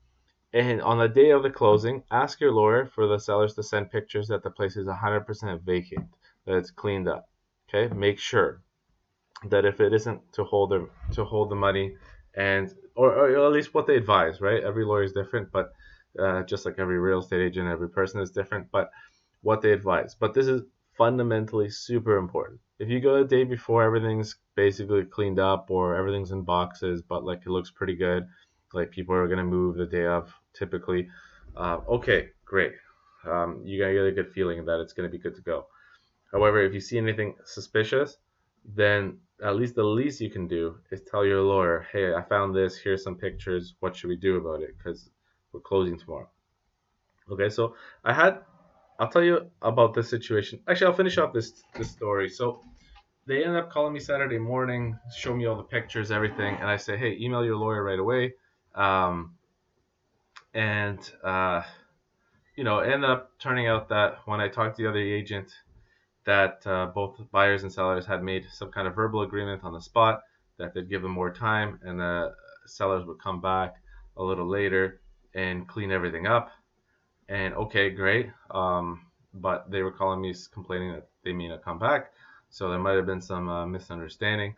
And 0.54 0.82
on 0.82 0.98
the 0.98 1.08
day 1.08 1.30
of 1.30 1.44
the 1.44 1.50
closing, 1.50 2.04
ask 2.12 2.42
your 2.42 2.52
lawyer 2.52 2.86
for 2.86 3.08
the 3.08 3.20
sellers 3.20 3.54
to 3.56 3.64
send 3.64 3.90
pictures 3.90 4.28
that 4.28 4.44
the 4.44 4.52
place 4.52 4.76
is 4.76 4.88
100% 4.88 5.62
vacant, 5.64 6.08
that 6.46 6.58
it's 6.58 6.72
cleaned 6.72 7.08
up. 7.08 7.30
Okay, 7.70 7.94
make 7.96 8.20
sure 8.20 8.62
that 9.46 9.66
if 9.66 9.80
it 9.80 9.94
isn't 9.94 10.22
to 10.34 10.44
hold 10.44 10.72
the 10.72 10.90
to 11.14 11.24
hold 11.24 11.50
the 11.50 11.56
money, 11.56 11.96
and 12.36 12.74
or, 12.96 13.14
or 13.14 13.46
at 13.46 13.52
least 13.54 13.74
what 13.74 13.88
they 13.88 13.96
advise, 13.96 14.42
right? 14.42 14.62
Every 14.62 14.84
lawyer 14.84 15.04
is 15.04 15.14
different, 15.14 15.52
but 15.54 15.72
uh, 16.20 16.44
just 16.44 16.66
like 16.66 16.76
every 16.80 17.00
real 17.00 17.20
estate 17.20 17.42
agent, 17.42 17.70
every 17.70 17.90
person 17.90 18.20
is 18.20 18.32
different. 18.32 18.68
But 18.72 18.92
what 19.42 19.62
they 19.62 19.72
advise. 19.72 20.16
But 20.16 20.34
this 20.34 20.48
is 20.48 20.64
fundamentally 20.98 21.70
super 21.70 22.18
important. 22.18 22.60
If 22.80 22.90
you 22.90 23.00
go 23.00 23.20
the 23.20 23.28
day 23.28 23.44
before, 23.44 23.84
everything's 23.84 24.36
basically 24.56 25.06
cleaned 25.06 25.40
up 25.40 25.72
or 25.72 25.96
everything's 25.96 26.32
in 26.32 26.44
boxes, 26.44 27.02
but 27.02 27.24
like 27.24 27.42
it 27.46 27.50
looks 27.50 27.72
pretty 27.72 27.96
good, 27.96 28.28
like 28.74 28.92
people 28.92 29.16
are 29.16 29.28
gonna 29.28 29.44
move 29.44 29.78
the 29.78 29.86
day 29.86 30.06
of 30.06 30.34
typically. 30.54 31.08
Uh, 31.56 31.80
okay, 31.88 32.30
great. 32.46 32.74
Um, 33.30 33.62
you 33.64 33.78
get 33.78 33.90
a 33.90 34.12
good 34.12 34.32
feeling 34.32 34.66
that 34.66 34.80
it's 34.80 34.94
gonna 34.94 35.10
be 35.10 35.18
good 35.18 35.36
to 35.36 35.42
go. 35.42 35.68
However, 36.32 36.62
if 36.62 36.74
you 36.74 36.80
see 36.80 36.98
anything 36.98 37.36
suspicious, 37.46 38.18
then 38.66 39.18
at 39.44 39.56
least 39.56 39.76
the 39.76 39.84
least 39.84 40.22
you 40.22 40.30
can 40.30 40.48
do 40.48 40.78
is 40.92 41.02
tell 41.02 41.26
your 41.26 41.42
lawyer, 41.42 41.88
hey, 41.92 42.14
I 42.14 42.22
found 42.22 42.56
this. 42.56 42.78
Here's 42.78 43.04
some 43.04 43.16
pictures. 43.16 43.76
What 43.80 43.96
should 43.96 44.08
we 44.08 44.16
do 44.16 44.38
about 44.38 44.62
it? 44.62 44.78
Because 44.78 45.10
we're 45.52 45.60
closing 45.60 45.98
tomorrow. 45.98 46.30
Okay, 47.30 47.50
so 47.50 47.76
I 48.04 48.14
had, 48.14 48.40
I'll 49.00 49.10
tell 49.10 49.24
you 49.24 49.50
about 49.62 49.94
this 49.94 50.10
situation. 50.10 50.60
Actually, 50.68 50.88
I'll 50.88 50.98
finish 50.98 51.18
off 51.18 51.34
this 51.34 51.64
this 51.78 51.90
story. 51.90 52.30
So 52.30 52.62
they 53.26 53.44
ended 53.44 53.58
up 53.58 53.72
calling 53.72 53.94
me 53.94 54.00
Saturday 54.00 54.38
morning, 54.38 54.98
show 55.16 55.36
me 55.36 55.46
all 55.46 55.56
the 55.56 55.64
pictures, 55.64 56.12
everything, 56.12 56.56
and 56.56 56.70
I 56.70 56.78
say, 56.78 56.98
hey, 56.98 57.18
email 57.20 57.44
your 57.46 57.58
lawyer 57.58 57.84
right 57.84 58.00
away. 58.00 58.34
Um, 58.76 59.36
and 60.54 61.00
uh, 61.24 61.62
you 62.56 62.64
know, 62.64 62.80
it 62.80 62.92
ended 62.92 63.10
up 63.10 63.32
turning 63.40 63.68
out 63.68 63.90
that 63.90 64.20
when 64.26 64.42
I 64.42 64.48
talked 64.48 64.78
to 64.78 64.84
the 64.84 64.90
other 64.90 65.00
agent, 65.00 65.52
that 66.26 66.62
uh, 66.68 66.88
both 66.88 67.20
buyers 67.32 67.64
and 67.64 67.72
sellers 67.72 68.06
had 68.06 68.24
made 68.24 68.46
some 68.52 68.72
kind 68.72 68.88
of 68.88 68.96
verbal 68.96 69.22
agreement 69.22 69.64
on 69.64 69.74
the 69.74 69.82
spot 69.82 70.22
that 70.58 70.74
they'd 70.74 70.90
give 70.90 71.02
them 71.02 71.12
more 71.12 71.34
time, 71.34 71.80
and 71.84 72.00
the 72.00 72.34
sellers 72.68 73.06
would 73.06 73.20
come 73.20 73.42
back 73.42 73.76
a 74.18 74.24
little 74.24 74.48
later 74.48 75.02
and 75.34 75.68
clean 75.68 75.92
everything 75.92 76.28
up. 76.28 76.52
And 77.30 77.54
okay, 77.56 77.90
great. 77.90 78.30
Um, 78.52 79.08
but 79.34 79.72
they 79.72 79.82
were 79.82 79.92
calling 79.92 80.22
me 80.22 80.36
complaining 80.54 80.92
that 80.92 81.08
they 81.24 81.34
may 81.34 81.48
not 81.48 81.64
come 81.64 81.80
back, 81.80 82.12
so 82.50 82.70
there 82.70 82.80
might 82.80 82.98
have 82.98 83.06
been 83.06 83.22
some 83.22 83.50
uh, 83.50 83.66
misunderstanding. 83.66 84.56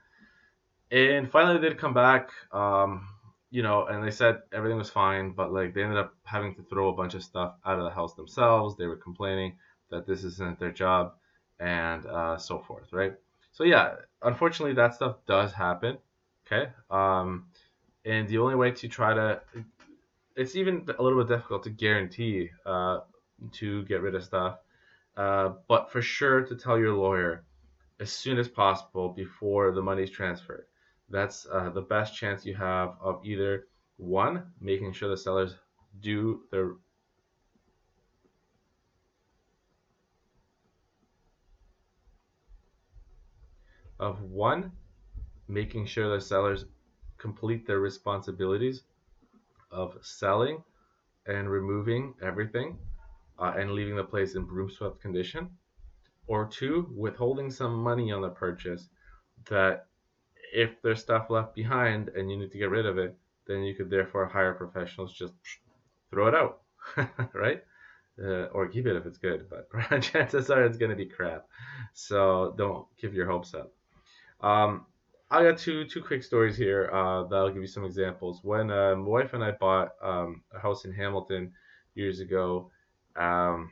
And 0.91 1.31
finally, 1.31 1.59
they'd 1.59 1.77
come 1.77 1.93
back. 1.93 2.29
Um, 2.51 3.07
you 3.53 3.61
know, 3.61 3.85
and 3.85 4.03
they 4.03 4.09
said 4.09 4.41
everything 4.51 4.79
was 4.79 4.89
fine, 4.89 5.29
but 5.29 5.53
like 5.53 5.75
they 5.75 5.83
ended 5.83 5.99
up 5.99 6.15
having 6.23 6.55
to 6.55 6.63
throw 6.63 6.89
a 6.89 6.95
bunch 6.95 7.13
of 7.13 7.23
stuff 7.23 7.53
out 7.63 7.77
of 7.77 7.83
the 7.83 7.91
house 7.91 8.15
themselves. 8.15 8.75
They 8.75 8.87
were 8.87 8.95
complaining 8.95 9.57
that 9.91 10.07
this 10.07 10.23
isn't 10.23 10.59
their 10.59 10.71
job 10.71 11.13
and 11.59 12.03
uh, 12.07 12.37
so 12.39 12.57
forth, 12.57 12.91
right? 12.91 13.13
So 13.51 13.63
yeah, 13.63 13.97
unfortunately, 14.23 14.73
that 14.73 14.95
stuff 14.95 15.17
does 15.27 15.53
happen. 15.53 15.99
Okay, 16.47 16.71
um, 16.89 17.45
and 18.03 18.27
the 18.27 18.39
only 18.39 18.55
way 18.55 18.71
to 18.71 18.87
try 18.87 19.13
to, 19.13 19.39
it's 20.35 20.55
even 20.55 20.87
a 20.97 21.03
little 21.03 21.23
bit 21.23 21.31
difficult 21.31 21.61
to 21.65 21.69
guarantee 21.69 22.49
uh, 22.65 23.01
to 23.51 23.83
get 23.83 24.01
rid 24.01 24.15
of 24.15 24.23
stuff, 24.23 24.57
uh, 25.15 25.51
but 25.67 25.91
for 25.91 26.01
sure 26.01 26.41
to 26.41 26.55
tell 26.55 26.79
your 26.79 26.95
lawyer 26.95 27.43
as 27.99 28.11
soon 28.11 28.39
as 28.39 28.47
possible 28.47 29.09
before 29.09 29.71
the 29.73 29.81
money's 29.83 30.09
transferred 30.09 30.65
that's 31.13 31.45
uh, 31.51 31.69
the 31.69 31.81
best 31.81 32.15
chance 32.15 32.43
you 32.43 32.55
have 32.55 32.95
of 32.99 33.23
either 33.23 33.67
one 33.97 34.51
making 34.59 34.91
sure 34.91 35.09
the 35.09 35.17
sellers 35.17 35.55
do 36.01 36.41
their 36.51 36.71
of 43.99 44.23
one 44.23 44.71
making 45.47 45.85
sure 45.85 46.09
the 46.15 46.19
sellers 46.19 46.65
complete 47.19 47.67
their 47.67 47.79
responsibilities 47.79 48.83
of 49.71 49.95
selling 50.01 50.63
and 51.27 51.49
removing 51.49 52.15
everything 52.23 52.75
uh, 53.37 53.53
and 53.55 53.71
leaving 53.71 53.95
the 53.95 54.03
place 54.03 54.33
in 54.33 54.43
broom 54.45 54.69
swept 54.69 54.99
condition 54.99 55.47
or 56.25 56.47
two 56.47 56.91
withholding 56.97 57.51
some 57.51 57.75
money 57.75 58.11
on 58.11 58.21
the 58.21 58.29
purchase 58.29 58.89
that 59.47 59.85
if 60.53 60.81
there's 60.81 61.01
stuff 61.01 61.29
left 61.29 61.55
behind 61.55 62.09
and 62.09 62.29
you 62.29 62.37
need 62.37 62.51
to 62.51 62.57
get 62.57 62.69
rid 62.69 62.85
of 62.85 62.97
it, 62.97 63.15
then 63.47 63.63
you 63.63 63.73
could 63.73 63.89
therefore 63.89 64.27
hire 64.27 64.53
professionals 64.53 65.13
just 65.13 65.33
throw 66.09 66.27
it 66.27 66.35
out, 66.35 66.61
right? 67.33 67.63
Uh, 68.21 68.45
or 68.53 68.67
keep 68.67 68.85
it 68.85 68.95
if 68.95 69.05
it's 69.07 69.17
good, 69.17 69.47
but 69.49 69.67
chances 70.01 70.51
are 70.51 70.63
it's 70.63 70.77
going 70.77 70.91
to 70.91 70.95
be 70.95 71.07
crap. 71.07 71.47
So 71.93 72.53
don't 72.57 72.85
give 73.01 73.13
your 73.13 73.25
hopes 73.25 73.55
up. 73.55 73.73
Um, 74.39 74.85
I 75.31 75.41
got 75.43 75.57
two 75.57 75.85
two 75.85 76.03
quick 76.03 76.21
stories 76.21 76.55
here 76.55 76.91
uh, 76.93 77.23
that'll 77.23 77.49
give 77.49 77.61
you 77.61 77.67
some 77.67 77.85
examples. 77.85 78.41
When 78.43 78.69
uh, 78.69 78.95
my 78.95 79.07
wife 79.07 79.33
and 79.33 79.43
I 79.43 79.51
bought 79.51 79.93
um, 80.01 80.43
a 80.53 80.59
house 80.59 80.85
in 80.85 80.93
Hamilton 80.93 81.51
years 81.95 82.19
ago, 82.19 82.69
um, 83.15 83.71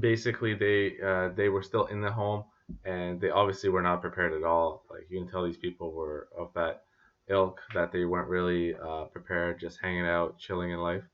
basically 0.00 0.54
they 0.54 0.96
uh, 1.02 1.30
they 1.34 1.48
were 1.48 1.62
still 1.62 1.86
in 1.86 2.02
the 2.02 2.12
home 2.12 2.44
and 2.84 3.20
they 3.20 3.30
obviously 3.30 3.68
were 3.68 3.82
not 3.82 4.00
prepared 4.00 4.32
at 4.32 4.44
all. 4.44 4.84
Like 4.90 5.06
you 5.08 5.18
can 5.18 5.28
tell 5.28 5.44
these 5.44 5.56
people 5.56 5.92
were 5.92 6.28
of 6.36 6.52
that 6.54 6.84
ilk 7.28 7.60
that 7.74 7.92
they 7.92 8.04
weren't 8.04 8.28
really 8.28 8.74
uh, 8.74 9.04
prepared, 9.04 9.60
just 9.60 9.80
hanging 9.80 10.06
out, 10.06 10.38
chilling 10.38 10.70
in 10.70 10.78
life, 10.78 11.04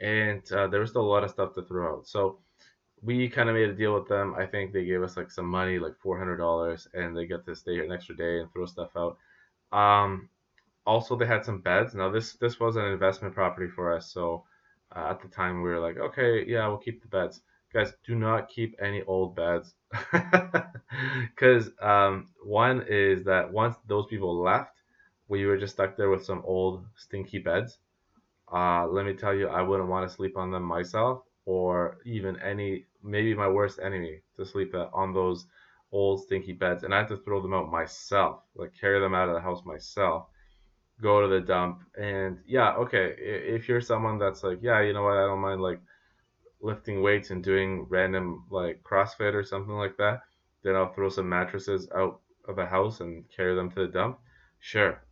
and 0.00 0.42
uh, 0.52 0.66
there 0.66 0.80
was 0.80 0.90
still 0.90 1.02
a 1.02 1.14
lot 1.14 1.24
of 1.24 1.30
stuff 1.30 1.54
to 1.54 1.62
throw 1.62 1.96
out. 1.98 2.06
So 2.06 2.38
we 3.02 3.28
kind 3.28 3.48
of 3.48 3.54
made 3.54 3.68
a 3.68 3.74
deal 3.74 3.94
with 3.94 4.08
them. 4.08 4.34
I 4.36 4.46
think 4.46 4.72
they 4.72 4.84
gave 4.84 5.02
us 5.02 5.16
like 5.16 5.30
some 5.30 5.46
money, 5.46 5.78
like 5.78 5.96
four 6.02 6.18
hundred 6.18 6.38
dollars, 6.38 6.88
and 6.94 7.16
they 7.16 7.26
get 7.26 7.44
to 7.46 7.56
stay 7.56 7.74
here 7.74 7.84
an 7.84 7.92
extra 7.92 8.16
day 8.16 8.40
and 8.40 8.52
throw 8.52 8.66
stuff 8.66 8.90
out. 8.96 9.18
Um, 9.72 10.28
also, 10.86 11.16
they 11.16 11.26
had 11.26 11.44
some 11.44 11.60
beds. 11.60 11.94
Now 11.94 12.10
this 12.10 12.34
this 12.34 12.60
was 12.60 12.76
an 12.76 12.84
investment 12.86 13.34
property 13.34 13.68
for 13.68 13.94
us, 13.94 14.12
so 14.12 14.44
uh, 14.94 15.08
at 15.10 15.20
the 15.22 15.28
time 15.28 15.62
we 15.62 15.70
were 15.70 15.80
like, 15.80 15.98
okay, 15.98 16.44
yeah, 16.46 16.66
we'll 16.68 16.78
keep 16.78 17.02
the 17.02 17.08
beds 17.08 17.42
guys 17.74 17.92
do 18.06 18.14
not 18.14 18.48
keep 18.48 18.76
any 18.80 19.02
old 19.02 19.36
beds 19.36 19.74
because 21.36 21.70
um, 21.82 22.28
one 22.44 22.84
is 22.88 23.24
that 23.24 23.52
once 23.52 23.76
those 23.88 24.06
people 24.06 24.40
left 24.40 24.80
we 25.28 25.46
were 25.46 25.58
just 25.58 25.74
stuck 25.74 25.96
there 25.96 26.10
with 26.10 26.24
some 26.24 26.42
old 26.44 26.84
stinky 26.96 27.38
beds. 27.38 27.78
Uh, 28.52 28.86
let 28.86 29.06
me 29.06 29.14
tell 29.14 29.34
you 29.34 29.48
i 29.48 29.62
wouldn't 29.62 29.88
want 29.88 30.08
to 30.08 30.14
sleep 30.14 30.36
on 30.36 30.50
them 30.50 30.62
myself 30.62 31.22
or 31.46 31.98
even 32.04 32.38
any 32.40 32.84
maybe 33.02 33.34
my 33.34 33.48
worst 33.48 33.80
enemy 33.82 34.20
to 34.36 34.46
sleep 34.46 34.74
on 34.92 35.12
those 35.12 35.46
old 35.92 36.22
stinky 36.22 36.52
beds 36.52 36.84
and 36.84 36.94
i 36.94 36.98
had 36.98 37.08
to 37.08 37.16
throw 37.18 37.40
them 37.40 37.54
out 37.54 37.70
myself 37.70 38.42
like 38.54 38.72
carry 38.78 39.00
them 39.00 39.14
out 39.14 39.28
of 39.28 39.34
the 39.34 39.40
house 39.40 39.62
myself 39.64 40.26
go 41.00 41.20
to 41.20 41.28
the 41.28 41.40
dump 41.40 41.82
and 41.98 42.38
yeah 42.46 42.74
okay 42.74 43.14
if 43.18 43.68
you're 43.68 43.80
someone 43.80 44.18
that's 44.18 44.42
like 44.44 44.58
yeah 44.62 44.80
you 44.80 44.92
know 44.92 45.02
what 45.02 45.16
i 45.16 45.26
don't 45.26 45.40
mind 45.40 45.60
like 45.60 45.80
lifting 46.64 47.02
weights 47.02 47.30
and 47.30 47.44
doing 47.44 47.86
random 47.90 48.44
like 48.50 48.82
CrossFit 48.82 49.34
or 49.34 49.44
something 49.44 49.74
like 49.74 49.96
that, 49.98 50.22
then 50.62 50.74
I'll 50.74 50.92
throw 50.92 51.10
some 51.10 51.28
mattresses 51.28 51.88
out 51.94 52.20
of 52.48 52.56
the 52.56 52.64
house 52.64 53.00
and 53.00 53.24
carry 53.34 53.54
them 53.54 53.70
to 53.72 53.86
the 53.86 53.92
dump. 53.92 54.18
Sure. 54.60 55.02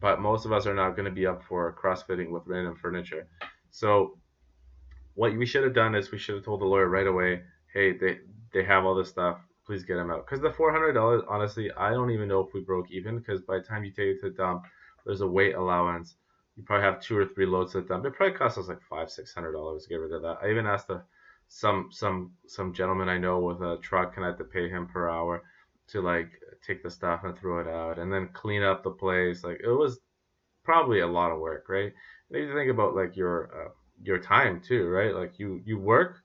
But 0.00 0.20
most 0.20 0.46
of 0.46 0.52
us 0.52 0.66
are 0.66 0.74
not 0.74 0.96
going 0.96 1.04
to 1.06 1.10
be 1.10 1.26
up 1.26 1.42
for 1.42 1.76
CrossFitting 1.80 2.30
with 2.30 2.44
random 2.46 2.76
furniture. 2.76 3.26
So 3.70 4.18
what 5.14 5.36
we 5.36 5.44
should 5.44 5.64
have 5.64 5.74
done 5.74 5.94
is 5.94 6.12
we 6.12 6.18
should 6.18 6.36
have 6.36 6.44
told 6.44 6.60
the 6.60 6.66
lawyer 6.66 6.88
right 6.88 7.06
away, 7.06 7.42
hey, 7.74 7.96
they 7.98 8.18
they 8.52 8.64
have 8.64 8.84
all 8.84 8.94
this 8.94 9.08
stuff. 9.08 9.38
Please 9.66 9.84
get 9.84 9.94
them 9.96 10.10
out. 10.10 10.26
Because 10.26 10.40
the 10.40 10.52
four 10.52 10.72
hundred 10.72 10.92
dollars, 10.92 11.22
honestly, 11.28 11.70
I 11.76 11.90
don't 11.90 12.10
even 12.10 12.28
know 12.28 12.40
if 12.40 12.52
we 12.54 12.60
broke 12.60 12.90
even. 12.90 13.18
Because 13.18 13.40
by 13.42 13.58
the 13.58 13.64
time 13.64 13.84
you 13.84 13.90
take 13.90 14.08
it 14.08 14.20
to 14.20 14.30
the 14.30 14.36
dump, 14.36 14.64
there's 15.04 15.20
a 15.20 15.26
weight 15.26 15.54
allowance 15.54 16.16
you 16.56 16.62
probably 16.64 16.84
have 16.84 17.00
two 17.00 17.18
or 17.18 17.26
three 17.26 17.46
loads 17.46 17.74
of 17.74 17.88
them. 17.88 18.04
It 18.06 18.14
probably 18.14 18.36
costs 18.36 18.58
us 18.58 18.68
like 18.68 18.82
five, 18.82 19.10
six 19.10 19.34
hundred 19.34 19.52
dollars 19.52 19.84
to 19.84 19.88
get 19.88 19.96
rid 19.96 20.12
of 20.12 20.22
that. 20.22 20.38
I 20.42 20.50
even 20.50 20.66
asked 20.66 20.90
a, 20.90 21.02
some 21.48 21.88
some 21.90 22.32
some 22.46 22.72
gentleman 22.74 23.08
I 23.08 23.18
know 23.18 23.40
with 23.40 23.60
a 23.62 23.78
truck, 23.82 24.16
and 24.16 24.24
I 24.24 24.28
had 24.28 24.38
to 24.38 24.44
pay 24.44 24.68
him 24.68 24.86
per 24.86 25.08
hour 25.08 25.42
to 25.88 26.00
like 26.02 26.30
take 26.66 26.82
the 26.82 26.90
stuff 26.90 27.24
and 27.24 27.36
throw 27.38 27.60
it 27.60 27.68
out, 27.68 27.98
and 27.98 28.12
then 28.12 28.28
clean 28.32 28.62
up 28.62 28.82
the 28.84 28.90
place. 28.90 29.44
Like 29.44 29.60
it 29.64 29.70
was 29.70 30.00
probably 30.64 31.00
a 31.00 31.06
lot 31.06 31.32
of 31.32 31.40
work, 31.40 31.66
right? 31.68 31.92
And 32.30 32.42
you 32.42 32.54
think 32.54 32.70
about 32.70 32.94
like 32.96 33.16
your 33.16 33.66
uh, 33.66 33.70
your 34.02 34.18
time 34.18 34.60
too, 34.60 34.88
right? 34.88 35.14
Like 35.14 35.38
you 35.38 35.60
you 35.64 35.78
work, 35.78 36.18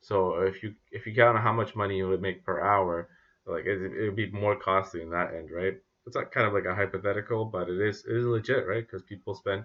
so 0.00 0.40
if 0.42 0.62
you 0.62 0.74
if 0.92 1.06
you 1.06 1.14
count 1.14 1.36
on 1.38 1.42
how 1.42 1.52
much 1.52 1.76
money 1.76 1.96
you 1.96 2.08
would 2.08 2.22
make 2.22 2.44
per 2.44 2.60
hour, 2.60 3.08
like 3.46 3.66
it 3.66 3.78
would 4.04 4.16
be 4.16 4.30
more 4.30 4.56
costly 4.56 5.02
in 5.02 5.10
that 5.10 5.34
end, 5.34 5.50
right? 5.50 5.74
It's 6.06 6.16
not 6.16 6.32
kind 6.32 6.46
of 6.46 6.52
like 6.52 6.64
a 6.64 6.74
hypothetical, 6.74 7.44
but 7.44 7.68
it 7.68 7.80
is 7.80 8.04
it 8.06 8.16
is 8.16 8.26
legit, 8.26 8.66
right? 8.66 8.86
Because 8.86 9.02
people 9.02 9.34
spend. 9.34 9.64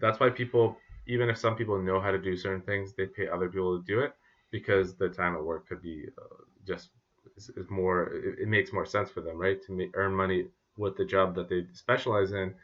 That's 0.00 0.18
why 0.18 0.30
people, 0.30 0.76
even 1.06 1.28
if 1.28 1.36
some 1.36 1.54
people 1.54 1.78
know 1.78 2.00
how 2.00 2.10
to 2.10 2.18
do 2.18 2.36
certain 2.36 2.62
things, 2.62 2.94
they 2.94 3.06
pay 3.06 3.28
other 3.28 3.48
people 3.48 3.78
to 3.78 3.84
do 3.84 4.00
it 4.00 4.14
because 4.50 4.94
the 4.94 5.08
time 5.08 5.34
at 5.34 5.44
work 5.44 5.68
could 5.68 5.82
be 5.82 6.06
uh, 6.18 6.42
just 6.66 6.90
is, 7.36 7.50
is 7.50 7.68
more. 7.70 8.14
It, 8.14 8.40
it, 8.40 8.48
makes 8.48 8.72
more 8.72 8.86
sense 8.86 9.10
for 9.10 9.20
them, 9.20 9.36
right? 9.38 9.62
To 9.66 9.72
make, 9.72 9.90
earn 9.94 10.14
money 10.14 10.46
with 10.76 10.96
the 10.96 11.04
job 11.04 11.34
that 11.34 11.48
they 11.48 11.66
specialize 11.72 12.32
in, 12.32 12.54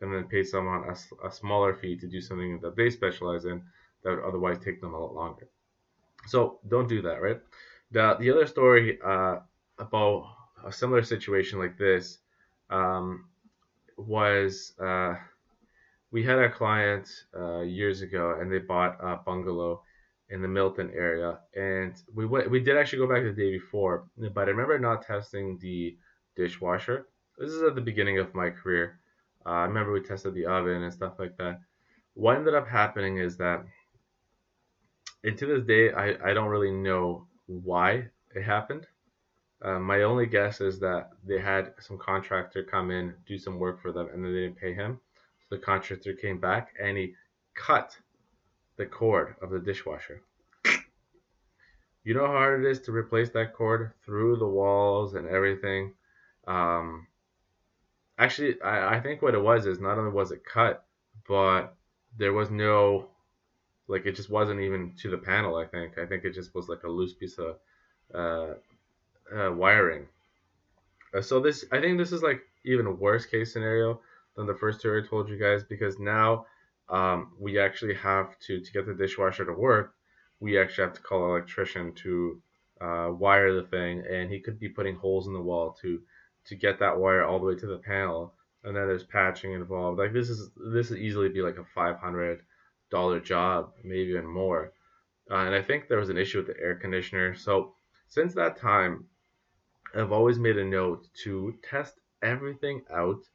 and 0.00 0.14
then 0.14 0.24
pay 0.24 0.42
someone 0.42 0.84
a, 0.88 1.26
a 1.26 1.30
smaller 1.30 1.74
fee 1.74 1.96
to 1.96 2.06
do 2.06 2.20
something 2.20 2.60
that 2.60 2.76
they 2.76 2.88
specialize 2.88 3.44
in 3.44 3.62
that 4.02 4.10
would 4.10 4.24
otherwise 4.24 4.58
take 4.58 4.80
them 4.80 4.94
a 4.94 4.98
lot 4.98 5.14
longer. 5.14 5.48
So 6.26 6.60
don't 6.68 6.88
do 6.88 7.02
that, 7.02 7.20
right? 7.20 7.40
The 7.90 8.16
the 8.18 8.30
other 8.30 8.46
story 8.46 8.98
uh, 9.04 9.40
about 9.78 10.37
a 10.66 10.72
similar 10.72 11.02
situation 11.02 11.58
like 11.58 11.78
this 11.78 12.18
um, 12.70 13.26
was 13.96 14.72
uh, 14.82 15.14
we 16.10 16.22
had 16.24 16.38
a 16.38 16.50
client 16.50 17.08
uh, 17.38 17.60
years 17.60 18.02
ago, 18.02 18.38
and 18.40 18.50
they 18.50 18.58
bought 18.58 18.96
a 19.00 19.16
bungalow 19.16 19.82
in 20.30 20.42
the 20.42 20.48
Milton 20.48 20.90
area, 20.94 21.38
and 21.54 21.94
we 22.14 22.26
went. 22.26 22.50
We 22.50 22.60
did 22.60 22.76
actually 22.76 22.98
go 22.98 23.08
back 23.08 23.22
the 23.22 23.32
day 23.32 23.50
before, 23.50 24.08
but 24.34 24.48
I 24.48 24.50
remember 24.50 24.78
not 24.78 25.02
testing 25.02 25.58
the 25.58 25.96
dishwasher. 26.36 27.08
This 27.38 27.50
is 27.50 27.62
at 27.62 27.74
the 27.74 27.80
beginning 27.80 28.18
of 28.18 28.34
my 28.34 28.50
career. 28.50 29.00
Uh, 29.46 29.50
I 29.50 29.64
remember 29.64 29.92
we 29.92 30.02
tested 30.02 30.34
the 30.34 30.46
oven 30.46 30.82
and 30.82 30.92
stuff 30.92 31.14
like 31.18 31.36
that. 31.38 31.60
What 32.14 32.36
ended 32.36 32.54
up 32.54 32.68
happening 32.68 33.18
is 33.18 33.36
that, 33.36 33.64
and 35.24 35.38
to 35.38 35.46
this 35.46 35.64
day, 35.64 35.92
I, 35.92 36.30
I 36.30 36.34
don't 36.34 36.48
really 36.48 36.72
know 36.72 37.26
why 37.46 38.08
it 38.34 38.42
happened. 38.42 38.86
Uh, 39.60 39.78
my 39.78 40.02
only 40.02 40.26
guess 40.26 40.60
is 40.60 40.78
that 40.78 41.10
they 41.24 41.40
had 41.40 41.72
some 41.80 41.98
contractor 41.98 42.62
come 42.62 42.90
in, 42.90 43.14
do 43.26 43.36
some 43.36 43.58
work 43.58 43.82
for 43.82 43.90
them, 43.90 44.08
and 44.12 44.24
then 44.24 44.32
they 44.32 44.40
didn't 44.42 44.60
pay 44.60 44.72
him. 44.72 45.00
So 45.48 45.56
the 45.56 45.62
contractor 45.62 46.12
came 46.12 46.38
back 46.38 46.74
and 46.80 46.96
he 46.96 47.14
cut 47.54 47.96
the 48.76 48.86
cord 48.86 49.34
of 49.42 49.50
the 49.50 49.58
dishwasher. 49.58 50.22
You 52.04 52.14
know 52.14 52.26
how 52.26 52.32
hard 52.32 52.64
it 52.64 52.70
is 52.70 52.80
to 52.82 52.92
replace 52.92 53.30
that 53.30 53.52
cord 53.52 53.92
through 54.04 54.36
the 54.36 54.46
walls 54.46 55.14
and 55.14 55.26
everything. 55.26 55.92
Um, 56.46 57.06
actually, 58.16 58.62
I, 58.62 58.96
I 58.96 59.00
think 59.00 59.20
what 59.20 59.34
it 59.34 59.42
was 59.42 59.66
is 59.66 59.80
not 59.80 59.98
only 59.98 60.12
was 60.12 60.30
it 60.30 60.44
cut, 60.44 60.86
but 61.28 61.74
there 62.16 62.32
was 62.32 62.50
no, 62.50 63.08
like 63.88 64.06
it 64.06 64.16
just 64.16 64.30
wasn't 64.30 64.60
even 64.60 64.94
to 65.02 65.10
the 65.10 65.18
panel. 65.18 65.56
I 65.56 65.66
think 65.66 65.98
I 65.98 66.06
think 66.06 66.24
it 66.24 66.32
just 66.32 66.54
was 66.54 66.68
like 66.68 66.84
a 66.84 66.88
loose 66.88 67.12
piece 67.12 67.38
of 67.38 67.56
uh, 68.14 68.54
uh, 69.34 69.52
wiring. 69.52 70.06
Uh, 71.14 71.22
so 71.22 71.40
this, 71.40 71.64
I 71.72 71.80
think 71.80 71.98
this 71.98 72.12
is 72.12 72.22
like 72.22 72.42
even 72.64 72.86
a 72.86 72.92
worse 72.92 73.26
case 73.26 73.52
scenario 73.52 74.00
than 74.36 74.46
the 74.46 74.54
first 74.54 74.80
two 74.80 74.96
I 74.96 75.06
told 75.06 75.28
you 75.28 75.38
guys 75.38 75.64
because 75.64 75.98
now 75.98 76.46
um, 76.88 77.32
we 77.38 77.58
actually 77.58 77.94
have 77.94 78.38
to 78.40 78.60
to 78.60 78.72
get 78.72 78.86
the 78.86 78.94
dishwasher 78.94 79.44
to 79.44 79.52
work. 79.52 79.94
We 80.40 80.58
actually 80.58 80.84
have 80.84 80.94
to 80.94 81.02
call 81.02 81.24
an 81.24 81.30
electrician 81.30 81.92
to 81.96 82.42
uh, 82.80 83.08
wire 83.10 83.54
the 83.54 83.66
thing, 83.66 84.04
and 84.08 84.30
he 84.30 84.40
could 84.40 84.58
be 84.58 84.68
putting 84.68 84.96
holes 84.96 85.26
in 85.26 85.32
the 85.32 85.40
wall 85.40 85.76
to 85.82 86.00
to 86.46 86.54
get 86.54 86.78
that 86.78 86.98
wire 86.98 87.24
all 87.24 87.38
the 87.38 87.46
way 87.46 87.56
to 87.56 87.66
the 87.66 87.78
panel. 87.78 88.34
And 88.64 88.74
then 88.74 88.86
there's 88.86 89.04
patching 89.04 89.52
involved. 89.52 89.98
Like 89.98 90.12
this 90.12 90.30
is 90.30 90.50
this 90.72 90.90
would 90.90 90.98
easily 90.98 91.28
be 91.28 91.42
like 91.42 91.58
a 91.58 91.64
five 91.74 91.98
hundred 91.98 92.42
dollar 92.90 93.20
job, 93.20 93.72
maybe 93.84 94.10
even 94.10 94.26
more. 94.26 94.72
Uh, 95.30 95.36
and 95.36 95.54
I 95.54 95.62
think 95.62 95.88
there 95.88 95.98
was 95.98 96.08
an 96.08 96.16
issue 96.16 96.38
with 96.38 96.46
the 96.46 96.62
air 96.62 96.74
conditioner. 96.74 97.34
So 97.34 97.74
since 98.08 98.34
that 98.34 98.56
time, 98.56 99.04
I've 99.94 100.12
always 100.12 100.38
made 100.38 100.58
a 100.58 100.64
note 100.64 101.08
to 101.24 101.58
test 101.62 102.00
everything 102.22 102.84
out 102.90 103.28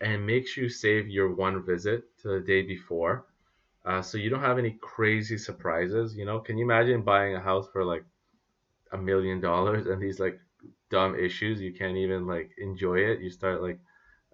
and 0.00 0.26
make 0.26 0.46
sure 0.48 0.64
you 0.64 0.70
save 0.70 1.08
your 1.08 1.34
one 1.34 1.64
visit 1.64 2.16
to 2.18 2.28
the 2.28 2.40
day 2.40 2.62
before 2.62 3.26
uh, 3.84 4.02
so 4.02 4.18
you 4.18 4.30
don't 4.30 4.40
have 4.42 4.58
any 4.58 4.72
crazy 4.82 5.38
surprises 5.38 6.16
you 6.16 6.24
know? 6.24 6.40
Can 6.40 6.58
you 6.58 6.64
imagine 6.64 7.02
buying 7.02 7.34
a 7.36 7.40
house 7.40 7.68
for 7.72 7.84
like 7.84 8.04
a 8.92 8.98
million 8.98 9.40
dollars 9.40 9.86
and 9.86 10.00
these 10.02 10.20
like 10.20 10.40
dumb 10.90 11.16
issues 11.16 11.60
you 11.60 11.72
can't 11.72 11.96
even 11.96 12.26
like 12.26 12.52
enjoy 12.58 12.98
it? 12.98 13.20
You 13.20 13.30
start 13.30 13.62
like 13.62 13.80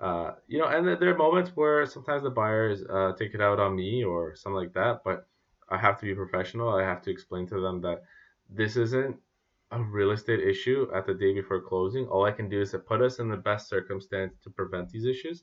uh, 0.00 0.36
you 0.48 0.58
know 0.58 0.66
and 0.68 0.86
there 0.86 1.10
are 1.14 1.16
moments 1.16 1.52
where 1.56 1.86
sometimes 1.86 2.22
the 2.24 2.30
buyers 2.30 2.84
uh, 2.84 3.14
take 3.18 3.34
it 3.34 3.40
out 3.40 3.60
on 3.60 3.76
me 3.76 4.04
or 4.04 4.34
something 4.36 4.56
like 4.56 4.74
that 4.74 5.02
but 5.04 5.28
i 5.70 5.78
have 5.78 5.98
to 6.00 6.06
be 6.06 6.14
professional. 6.14 6.70
I 6.70 6.82
have 6.82 7.02
to 7.02 7.10
explain 7.10 7.46
to 7.48 7.60
them 7.60 7.80
that 7.82 8.04
this 8.50 8.76
isn't 8.76 9.20
a 9.72 9.82
real 9.82 10.10
estate 10.10 10.40
issue 10.40 10.88
at 10.94 11.06
the 11.06 11.14
day 11.14 11.32
before 11.32 11.60
closing, 11.60 12.06
all 12.06 12.24
I 12.24 12.32
can 12.32 12.48
do 12.48 12.60
is 12.60 12.72
to 12.72 12.78
put 12.78 13.00
us 13.00 13.18
in 13.18 13.28
the 13.28 13.36
best 13.36 13.68
circumstance 13.68 14.34
to 14.44 14.50
prevent 14.50 14.90
these 14.90 15.06
issues. 15.06 15.42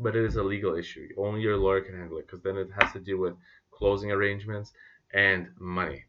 But 0.00 0.14
it 0.14 0.24
is 0.24 0.36
a 0.36 0.42
legal 0.42 0.76
issue. 0.76 1.08
Only 1.16 1.40
your 1.40 1.56
lawyer 1.56 1.80
can 1.80 1.98
handle 1.98 2.18
it 2.18 2.26
because 2.26 2.40
then 2.40 2.56
it 2.56 2.68
has 2.78 2.92
to 2.92 3.00
do 3.00 3.18
with 3.18 3.34
closing 3.72 4.12
arrangements 4.12 4.72
and 5.12 5.48
money. 5.58 6.04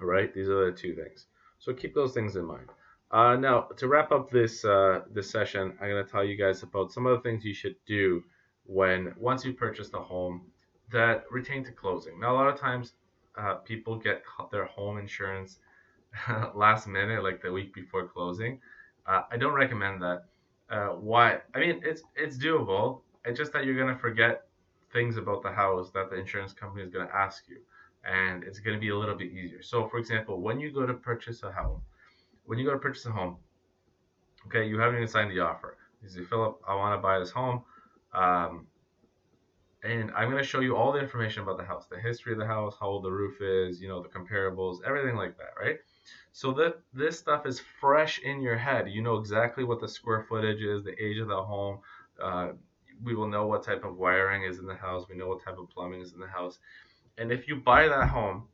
All 0.00 0.06
right, 0.06 0.32
these 0.32 0.48
are 0.48 0.70
the 0.70 0.76
two 0.76 0.94
things. 0.94 1.26
So 1.58 1.72
keep 1.72 1.94
those 1.94 2.12
things 2.12 2.36
in 2.36 2.44
mind. 2.44 2.68
Uh, 3.10 3.36
now, 3.36 3.62
to 3.76 3.88
wrap 3.88 4.12
up 4.12 4.30
this 4.30 4.64
uh, 4.64 5.02
this 5.10 5.30
session, 5.30 5.76
I'm 5.80 5.88
going 5.88 6.04
to 6.04 6.10
tell 6.10 6.24
you 6.24 6.36
guys 6.36 6.62
about 6.62 6.92
some 6.92 7.06
of 7.06 7.16
the 7.16 7.28
things 7.28 7.44
you 7.44 7.54
should 7.54 7.76
do 7.86 8.22
when 8.64 9.14
once 9.18 9.44
you 9.44 9.52
purchase 9.52 9.92
a 9.94 10.00
home 10.00 10.42
that 10.90 11.24
retain 11.30 11.64
to 11.64 11.72
closing. 11.72 12.18
Now, 12.20 12.34
a 12.34 12.36
lot 12.36 12.48
of 12.48 12.58
times, 12.58 12.94
uh, 13.36 13.54
people 13.54 13.96
get 13.96 14.22
their 14.50 14.64
home 14.64 14.98
insurance 14.98 15.58
last 16.54 16.86
minute, 16.86 17.22
like 17.22 17.42
the 17.42 17.52
week 17.52 17.74
before 17.74 18.06
closing. 18.06 18.60
Uh, 19.06 19.22
I 19.30 19.36
don't 19.36 19.54
recommend 19.54 20.02
that. 20.02 20.24
Uh, 20.70 20.88
why? 20.88 21.40
I 21.54 21.60
mean, 21.60 21.80
it's 21.84 22.02
it's 22.16 22.38
doable. 22.38 23.00
It's 23.24 23.38
just 23.38 23.52
that 23.52 23.64
you're 23.64 23.76
gonna 23.78 23.98
forget 23.98 24.46
things 24.92 25.16
about 25.16 25.42
the 25.42 25.50
house 25.52 25.90
that 25.92 26.10
the 26.10 26.16
insurance 26.16 26.52
company 26.52 26.84
is 26.84 26.90
gonna 26.90 27.10
ask 27.14 27.48
you, 27.48 27.58
and 28.04 28.44
it's 28.44 28.58
gonna 28.60 28.78
be 28.78 28.90
a 28.90 28.96
little 28.96 29.14
bit 29.16 29.30
easier. 29.32 29.62
So, 29.62 29.88
for 29.88 29.98
example, 29.98 30.40
when 30.40 30.60
you 30.60 30.70
go 30.72 30.86
to 30.86 30.94
purchase 30.94 31.42
a 31.42 31.52
home, 31.52 31.82
when 32.44 32.58
you 32.58 32.64
go 32.66 32.72
to 32.72 32.78
purchase 32.78 33.06
a 33.06 33.12
home, 33.12 33.38
okay, 34.46 34.66
you 34.66 34.78
haven't 34.78 34.96
even 34.96 35.08
signed 35.08 35.30
the 35.30 35.40
offer. 35.40 35.76
You 36.02 36.08
say, 36.08 36.22
Filip, 36.22 36.58
I 36.66 36.74
want 36.74 36.96
to 36.96 37.02
buy 37.02 37.18
this 37.18 37.30
home. 37.30 37.62
Um, 38.12 38.66
and 39.82 40.10
I'm 40.16 40.30
going 40.30 40.42
to 40.42 40.48
show 40.48 40.60
you 40.60 40.76
all 40.76 40.92
the 40.92 41.00
information 41.00 41.42
about 41.42 41.58
the 41.58 41.64
house, 41.64 41.86
the 41.86 41.98
history 41.98 42.32
of 42.32 42.38
the 42.38 42.46
house, 42.46 42.74
how 42.80 42.86
old 42.86 43.04
the 43.04 43.10
roof 43.10 43.40
is, 43.40 43.80
you 43.82 43.88
know, 43.88 44.02
the 44.02 44.08
comparables, 44.08 44.78
everything 44.86 45.16
like 45.16 45.36
that, 45.36 45.50
right? 45.60 45.76
So 46.32 46.52
that 46.54 46.80
this 46.92 47.18
stuff 47.18 47.46
is 47.46 47.60
fresh 47.80 48.18
in 48.20 48.40
your 48.40 48.56
head. 48.56 48.88
You 48.88 49.02
know 49.02 49.16
exactly 49.16 49.64
what 49.64 49.80
the 49.80 49.88
square 49.88 50.26
footage 50.28 50.62
is, 50.62 50.82
the 50.82 51.00
age 51.02 51.18
of 51.18 51.28
the 51.28 51.42
home. 51.42 51.78
Uh, 52.20 52.48
we 53.02 53.14
will 53.14 53.28
know 53.28 53.46
what 53.46 53.64
type 53.64 53.84
of 53.84 53.96
wiring 53.96 54.44
is 54.44 54.58
in 54.58 54.66
the 54.66 54.74
house. 54.74 55.06
We 55.08 55.16
know 55.16 55.28
what 55.28 55.44
type 55.44 55.58
of 55.58 55.68
plumbing 55.70 56.00
is 56.00 56.12
in 56.12 56.20
the 56.20 56.26
house. 56.26 56.58
And 57.18 57.30
if 57.30 57.48
you 57.48 57.56
buy 57.56 57.88
that 57.88 58.08
home 58.08 58.44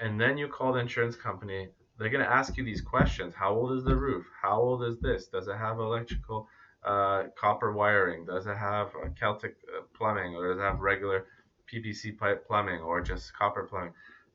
and 0.00 0.20
then 0.20 0.38
you 0.38 0.48
call 0.48 0.72
the 0.72 0.80
insurance 0.80 1.16
company, 1.16 1.68
they're 1.98 2.08
going 2.08 2.24
to 2.24 2.30
ask 2.30 2.56
you 2.56 2.64
these 2.64 2.80
questions. 2.80 3.34
How 3.34 3.54
old 3.54 3.76
is 3.76 3.84
the 3.84 3.94
roof? 3.94 4.26
How 4.40 4.58
old 4.60 4.82
is 4.84 4.98
this? 5.00 5.26
Does 5.26 5.48
it 5.48 5.56
have 5.56 5.78
electrical 5.78 6.48
uh, 6.84 7.24
copper 7.38 7.72
wiring? 7.72 8.24
Does 8.24 8.46
it 8.46 8.56
have 8.56 8.92
Kitec 9.20 9.44
uh, 9.44 9.82
plumbing 9.94 10.34
or 10.34 10.48
does 10.48 10.58
it 10.58 10.62
have 10.62 10.80
regular 10.80 11.26
PVC 11.70 12.16
pipe 12.16 12.46
plumbing 12.46 12.80
or 12.80 13.02
just 13.02 13.34
copper 13.34 13.64
plumbing? 13.64 13.92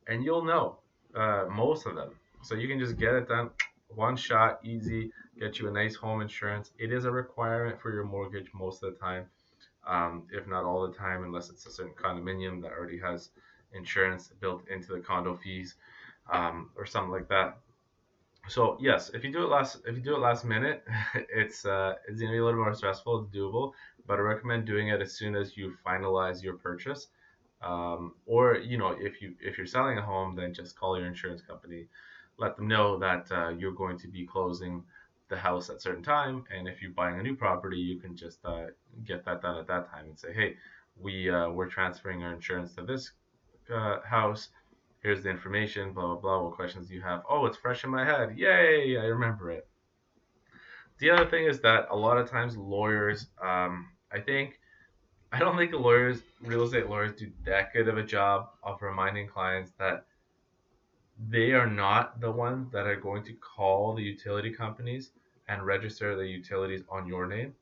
And 0.07 0.23
you'll 0.23 0.45
know 0.45 0.77
uh, 1.15 1.45
most 1.51 1.87
of 1.87 1.95
them. 1.95 2.11
So 2.45 2.53
you 2.53 2.67
can 2.67 2.79
just 2.79 2.97
get 2.97 3.15
it 3.15 3.27
done 3.27 3.49
one 3.87 4.15
shot, 4.15 4.59
easy, 4.63 5.11
get 5.39 5.57
you 5.57 5.67
a 5.67 5.71
nice 5.71 5.95
home 5.95 6.21
insurance. 6.21 6.71
It 6.77 6.91
is 6.91 7.05
a 7.05 7.11
requirement 7.11 7.81
for 7.81 7.91
your 7.91 8.03
mortgage 8.03 8.51
most 8.53 8.83
of 8.83 8.93
the 8.93 8.99
time, 8.99 9.25
um, 9.87 10.27
if 10.31 10.45
not 10.45 10.63
all 10.63 10.87
the 10.87 10.93
time, 10.93 11.23
unless 11.23 11.49
it's 11.49 11.65
a 11.65 11.71
certain 11.71 11.93
condominium 11.93 12.61
that 12.61 12.71
already 12.71 12.99
has 12.99 13.31
insurance 13.73 14.29
built 14.41 14.61
into 14.67 14.93
the 14.93 14.99
condo 14.99 15.35
fees 15.35 15.73
um, 16.31 16.69
or 16.77 16.85
something 16.85 17.11
like 17.11 17.27
that. 17.29 17.57
So 18.47 18.77
yes, 18.79 19.09
if 19.15 19.23
you 19.23 19.31
do 19.33 19.43
it 19.43 19.49
last 19.49 19.81
if 19.87 19.95
you 19.95 20.01
do 20.03 20.13
it 20.13 20.19
last 20.19 20.45
minute, 20.45 20.83
it's 21.15 21.65
uh, 21.65 21.95
it's 22.07 22.21
gonna 22.21 22.31
be 22.31 22.37
a 22.37 22.45
little 22.45 22.59
more 22.63 22.75
stressful. 22.75 23.21
It's 23.21 23.35
doable, 23.35 23.71
but 24.05 24.19
I 24.19 24.21
recommend 24.21 24.65
doing 24.65 24.89
it 24.89 25.01
as 25.01 25.13
soon 25.13 25.35
as 25.35 25.57
you 25.57 25.75
finalize 25.83 26.43
your 26.43 26.57
purchase. 26.57 27.07
Um, 27.63 28.13
or 28.27 28.57
you 28.57 28.77
know 28.77 28.95
if 28.99 29.19
you 29.19 29.33
if 29.41 29.57
you're 29.57 29.65
selling 29.65 29.97
a 29.97 30.01
home, 30.03 30.35
then 30.35 30.53
just 30.53 30.77
call 30.77 30.95
your 30.95 31.07
insurance 31.07 31.41
company 31.41 31.87
let 32.37 32.55
them 32.57 32.67
know 32.67 32.97
that 32.99 33.31
uh, 33.31 33.49
you're 33.49 33.71
going 33.71 33.97
to 33.97 34.07
be 34.07 34.25
closing 34.25 34.83
the 35.29 35.37
house 35.37 35.69
at 35.69 35.77
a 35.77 35.79
certain 35.79 36.03
time 36.03 36.43
and 36.55 36.67
if 36.67 36.81
you're 36.81 36.91
buying 36.91 37.19
a 37.19 37.23
new 37.23 37.35
property 37.35 37.77
you 37.77 37.97
can 37.99 38.15
just 38.15 38.39
uh, 38.45 38.65
get 39.05 39.25
that 39.25 39.41
done 39.41 39.57
at 39.57 39.67
that 39.67 39.89
time 39.89 40.05
and 40.05 40.17
say 40.17 40.31
hey 40.33 40.55
we 40.99 41.29
uh, 41.29 41.49
we're 41.49 41.67
transferring 41.67 42.23
our 42.23 42.33
insurance 42.33 42.73
to 42.75 42.83
this 42.83 43.11
uh, 43.73 43.99
house. 44.01 44.49
Here's 45.01 45.23
the 45.23 45.29
information 45.29 45.93
blah 45.93 46.05
blah 46.05 46.15
blah. 46.15 46.43
What 46.43 46.53
questions 46.53 46.87
do 46.87 46.95
you 46.95 47.01
have? 47.01 47.23
Oh 47.29 47.45
it's 47.45 47.57
fresh 47.57 47.83
in 47.83 47.89
my 47.89 48.05
head. 48.05 48.37
Yay 48.37 48.97
i 48.97 49.05
remember 49.05 49.51
it. 49.51 49.67
The 50.99 51.09
other 51.09 51.25
thing 51.25 51.45
is 51.45 51.59
that 51.61 51.87
a 51.91 51.95
lot 51.95 52.17
of 52.17 52.29
times 52.29 52.55
lawyers 52.55 53.27
um, 53.41 53.87
i 54.11 54.19
think 54.19 54.59
I 55.31 55.39
don't 55.39 55.57
think 55.57 55.73
lawyers, 55.73 56.21
real 56.41 56.63
estate 56.63 56.89
lawyers, 56.89 57.11
do 57.11 57.29
that 57.43 57.73
good 57.73 57.89
of 57.89 57.97
a 57.97 58.03
job 58.03 58.51
of 58.63 58.81
reminding 58.81 59.27
clients 59.27 59.73
that 59.79 60.05
they 61.29 61.51
are 61.53 61.69
not 61.69 62.19
the 62.21 62.31
ones 62.31 62.71
that 62.71 62.85
are 62.87 62.95
going 62.95 63.23
to 63.23 63.33
call 63.33 63.95
the 63.95 64.03
utility 64.03 64.51
companies 64.51 65.11
and 65.47 65.65
register 65.65 66.15
the 66.15 66.25
utilities 66.27 66.83
on 66.89 67.07
your 67.07 67.25
name. 67.27 67.53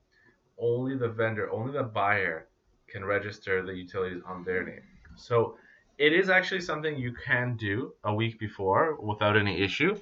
Only 0.57 0.95
the 0.97 1.09
vendor, 1.09 1.51
only 1.51 1.73
the 1.73 1.83
buyer 1.83 2.47
can 2.87 3.05
register 3.05 3.61
the 3.63 3.73
utilities 3.73 4.21
on 4.25 4.43
their 4.43 4.63
name. 4.63 4.83
So 5.15 5.57
it 5.97 6.13
is 6.13 6.29
actually 6.29 6.61
something 6.61 6.97
you 6.97 7.13
can 7.13 7.55
do 7.57 7.93
a 8.03 8.13
week 8.13 8.39
before 8.39 8.95
without 9.01 9.37
any 9.37 9.61
issue. 9.61 9.99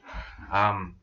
Um, 0.51 0.95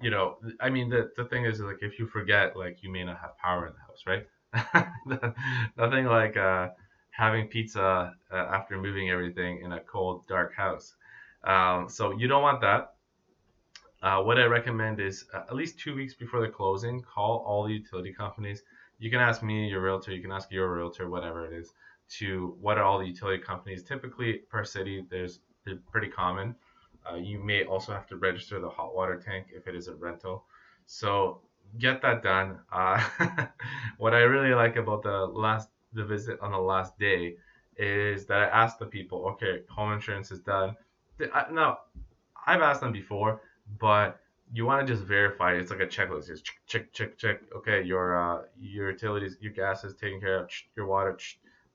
you 0.00 0.10
know, 0.10 0.38
I 0.60 0.70
mean, 0.70 0.90
the, 0.90 1.12
the 1.16 1.24
thing 1.26 1.44
is, 1.44 1.60
like, 1.60 1.78
if 1.80 1.98
you 1.98 2.06
forget, 2.06 2.56
like, 2.56 2.82
you 2.82 2.90
may 2.90 3.04
not 3.04 3.18
have 3.20 3.38
power 3.38 3.68
in 3.68 3.72
the 3.74 3.80
house, 3.86 4.04
right? 4.06 5.34
Nothing 5.76 6.06
like 6.06 6.36
uh, 6.36 6.70
having 7.10 7.46
pizza 7.46 8.12
uh, 8.32 8.36
after 8.36 8.76
moving 8.78 9.10
everything 9.10 9.62
in 9.62 9.72
a 9.72 9.80
cold, 9.80 10.26
dark 10.26 10.54
house. 10.54 10.94
Um, 11.44 11.88
so 11.88 12.12
you 12.18 12.28
don't 12.28 12.42
want 12.42 12.60
that. 12.60 12.94
Uh, 14.02 14.20
what 14.20 14.38
I 14.38 14.44
recommend 14.44 15.00
is 15.00 15.24
uh, 15.32 15.42
at 15.48 15.54
least 15.54 15.78
two 15.78 15.94
weeks 15.94 16.14
before 16.14 16.40
the 16.40 16.48
closing, 16.48 17.02
call 17.02 17.44
all 17.46 17.64
the 17.64 17.72
utility 17.72 18.12
companies. 18.12 18.62
You 18.98 19.10
can 19.10 19.20
ask 19.20 19.42
me, 19.42 19.68
your 19.68 19.80
realtor, 19.80 20.12
you 20.12 20.20
can 20.20 20.32
ask 20.32 20.50
your 20.50 20.72
realtor, 20.74 21.08
whatever 21.08 21.46
it 21.46 21.52
is, 21.52 21.72
to 22.18 22.56
what 22.60 22.78
are 22.78 22.84
all 22.84 22.98
the 22.98 23.06
utility 23.06 23.42
companies. 23.42 23.82
Typically, 23.82 24.34
per 24.50 24.64
city, 24.64 25.04
there's 25.08 25.40
they're 25.64 25.78
pretty 25.90 26.08
common. 26.08 26.54
Uh, 27.08 27.16
you 27.16 27.38
may 27.38 27.64
also 27.64 27.92
have 27.92 28.06
to 28.08 28.16
register 28.16 28.60
the 28.60 28.68
hot 28.68 28.94
water 28.94 29.16
tank 29.16 29.46
if 29.54 29.66
it 29.66 29.74
is 29.74 29.88
a 29.88 29.94
rental. 29.94 30.44
So 30.86 31.40
get 31.78 32.02
that 32.02 32.22
done. 32.22 32.58
Uh, 32.72 33.02
what 33.98 34.14
I 34.14 34.20
really 34.20 34.54
like 34.54 34.76
about 34.76 35.02
the 35.02 35.26
last 35.26 35.68
the 35.92 36.04
visit 36.04 36.38
on 36.40 36.52
the 36.52 36.58
last 36.58 36.98
day 36.98 37.36
is 37.76 38.26
that 38.26 38.38
I 38.38 38.46
asked 38.46 38.78
the 38.78 38.86
people, 38.86 39.26
okay, 39.28 39.62
home 39.68 39.92
insurance 39.92 40.30
is 40.30 40.40
done. 40.40 40.76
Now, 41.52 41.80
I've 42.46 42.62
asked 42.62 42.80
them 42.80 42.92
before, 42.92 43.42
but 43.78 44.20
you 44.52 44.66
want 44.66 44.86
to 44.86 44.92
just 44.92 45.06
verify. 45.06 45.52
It's 45.52 45.70
like 45.70 45.80
a 45.80 45.86
checklist. 45.86 46.26
Just 46.26 46.44
check, 46.44 46.56
check, 46.66 46.92
check, 46.92 47.18
check. 47.18 47.40
Okay, 47.56 47.82
your 47.82 48.16
uh, 48.16 48.42
your 48.58 48.90
utilities, 48.90 49.36
your 49.40 49.52
gas 49.52 49.84
is 49.84 49.94
taken 49.94 50.20
care 50.20 50.42
of. 50.42 50.50
Your 50.76 50.86
water, 50.86 51.18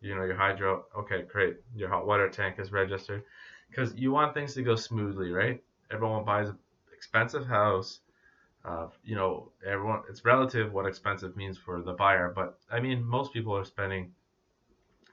you 0.01 0.15
know, 0.15 0.23
your 0.23 0.36
hydro. 0.36 0.86
Okay, 0.97 1.23
great. 1.23 1.57
Your 1.75 1.89
hot 1.89 2.05
water 2.05 2.29
tank 2.29 2.60
is 2.60 2.71
registered 2.71 3.23
because 3.69 3.95
you 3.95 4.12
want 4.12 4.33
things 4.33 4.53
to 4.55 4.62
go 4.62 4.75
smoothly, 4.75 5.31
right? 5.31 5.63
Everyone 5.91 6.23
buys 6.25 6.49
an 6.49 6.57
expensive 6.95 7.47
house. 7.47 8.01
Uh, 8.65 8.88
you 9.03 9.15
know, 9.15 9.51
everyone 9.65 10.01
it's 10.10 10.25
relative 10.25 10.73
what 10.73 10.86
expensive 10.86 11.36
means 11.38 11.57
for 11.57 11.81
the 11.81 11.93
buyer, 11.93 12.31
but 12.36 12.60
I 12.71 12.79
mean, 12.79 13.03
most 13.03 13.33
people 13.33 13.55
are 13.55 13.65
spending 13.65 14.12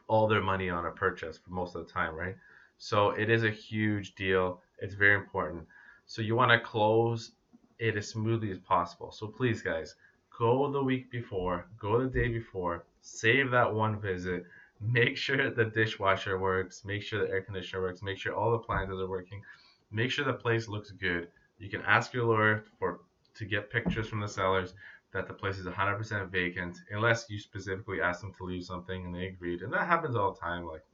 all 0.09 0.27
their 0.29 0.43
money 0.43 0.71
on 0.71 0.87
a 0.87 0.91
purchase 0.91 1.39
for 1.39 1.51
most 1.51 1.75
of 1.75 1.87
the 1.87 1.93
time, 1.93 2.15
right? 2.15 2.37
So 2.79 3.11
it 3.11 3.31
is 3.31 3.45
a 3.45 3.51
huge 3.51 4.15
deal. 4.15 4.61
It's 4.79 4.95
very 4.95 5.15
important. 5.15 5.67
So 6.07 6.23
you 6.23 6.35
want 6.35 6.51
to 6.51 6.61
close 6.61 7.33
it 7.79 7.97
as 7.97 8.09
smoothly 8.09 8.51
as 8.51 8.59
possible. 8.59 9.11
So 9.11 9.27
please, 9.27 9.63
guys, 9.63 9.95
go 10.37 10.71
the 10.71 10.83
week 10.83 11.11
before, 11.11 11.67
go 11.79 12.01
the 12.01 12.09
day 12.09 12.29
before, 12.29 12.85
save 13.01 13.51
that 13.51 13.73
one 13.73 14.01
visit, 14.01 14.45
make 14.81 15.17
sure 15.17 15.51
the 15.55 15.65
dishwasher 15.65 16.39
works, 16.39 16.85
make 16.85 17.03
sure 17.03 17.27
the 17.27 17.33
air 17.33 17.43
conditioner 17.43 17.83
works, 17.83 18.03
make 18.03 18.19
sure 18.19 18.35
all 18.35 18.51
the 18.51 18.59
appliances 18.59 19.01
are 19.01 19.09
working, 19.09 19.43
make 19.91 20.11
sure 20.11 20.25
the 20.25 20.33
place 20.33 20.69
looks 20.69 20.91
good. 20.91 21.29
You 21.59 21.71
can 21.71 21.83
ask 21.83 22.13
your 22.13 22.25
lawyer 22.25 22.65
for 22.79 23.01
to 23.37 23.45
get 23.45 23.71
pictures 23.71 24.09
from 24.09 24.21
the 24.21 24.29
sellers 24.29 24.75
that 25.13 25.27
the 25.29 25.35
place 25.35 25.59
is 25.59 25.67
100% 25.67 26.31
vacant, 26.31 26.79
unless 26.91 27.31
you 27.31 27.39
specifically 27.39 28.01
ask 28.01 28.21
them 28.21 28.35
to 28.35 28.45
leave 28.45 28.65
something 28.65 29.07
and 29.07 29.15
they 29.15 29.27
agreed. 29.27 29.63
And 29.63 29.73
that 29.73 29.87
happens 29.87 30.17
all 30.17 30.33
the 30.33 30.41
time. 30.41 30.67
Like, 30.67 30.85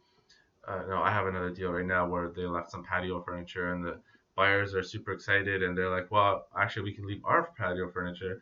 uh, 0.67 0.83
no, 0.89 1.03
I 1.03 1.11
have 1.11 1.27
another 1.27 1.51
deal 1.51 1.73
right 1.73 1.87
now 1.87 2.09
where 2.09 2.29
they 2.29 2.47
left 2.47 2.71
some 2.71 2.85
patio 2.85 3.23
furniture 3.23 3.73
and 3.73 3.85
the 3.85 4.01
buyers 4.37 4.75
are 4.75 4.83
super 4.83 5.13
excited 5.13 5.63
and 5.63 5.77
they're 5.77 5.91
like, 5.91 6.11
well, 6.11 6.47
actually, 6.57 6.85
we 6.85 6.95
can 6.95 7.07
leave 7.07 7.25
our 7.25 7.51
patio 7.57 7.91
furniture. 7.91 8.41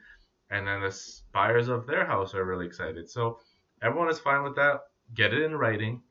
And 0.50 0.66
then 0.66 0.80
the 0.80 0.96
buyers 1.32 1.68
of 1.68 1.86
their 1.86 2.06
house 2.06 2.34
are 2.34 2.44
really 2.44 2.66
excited. 2.66 3.10
So 3.10 3.38
everyone 3.82 4.08
is 4.08 4.18
fine 4.18 4.42
with 4.42 4.56
that 4.56 4.80
get 5.14 5.32
it 5.32 5.42
in 5.42 5.56
writing. 5.56 6.02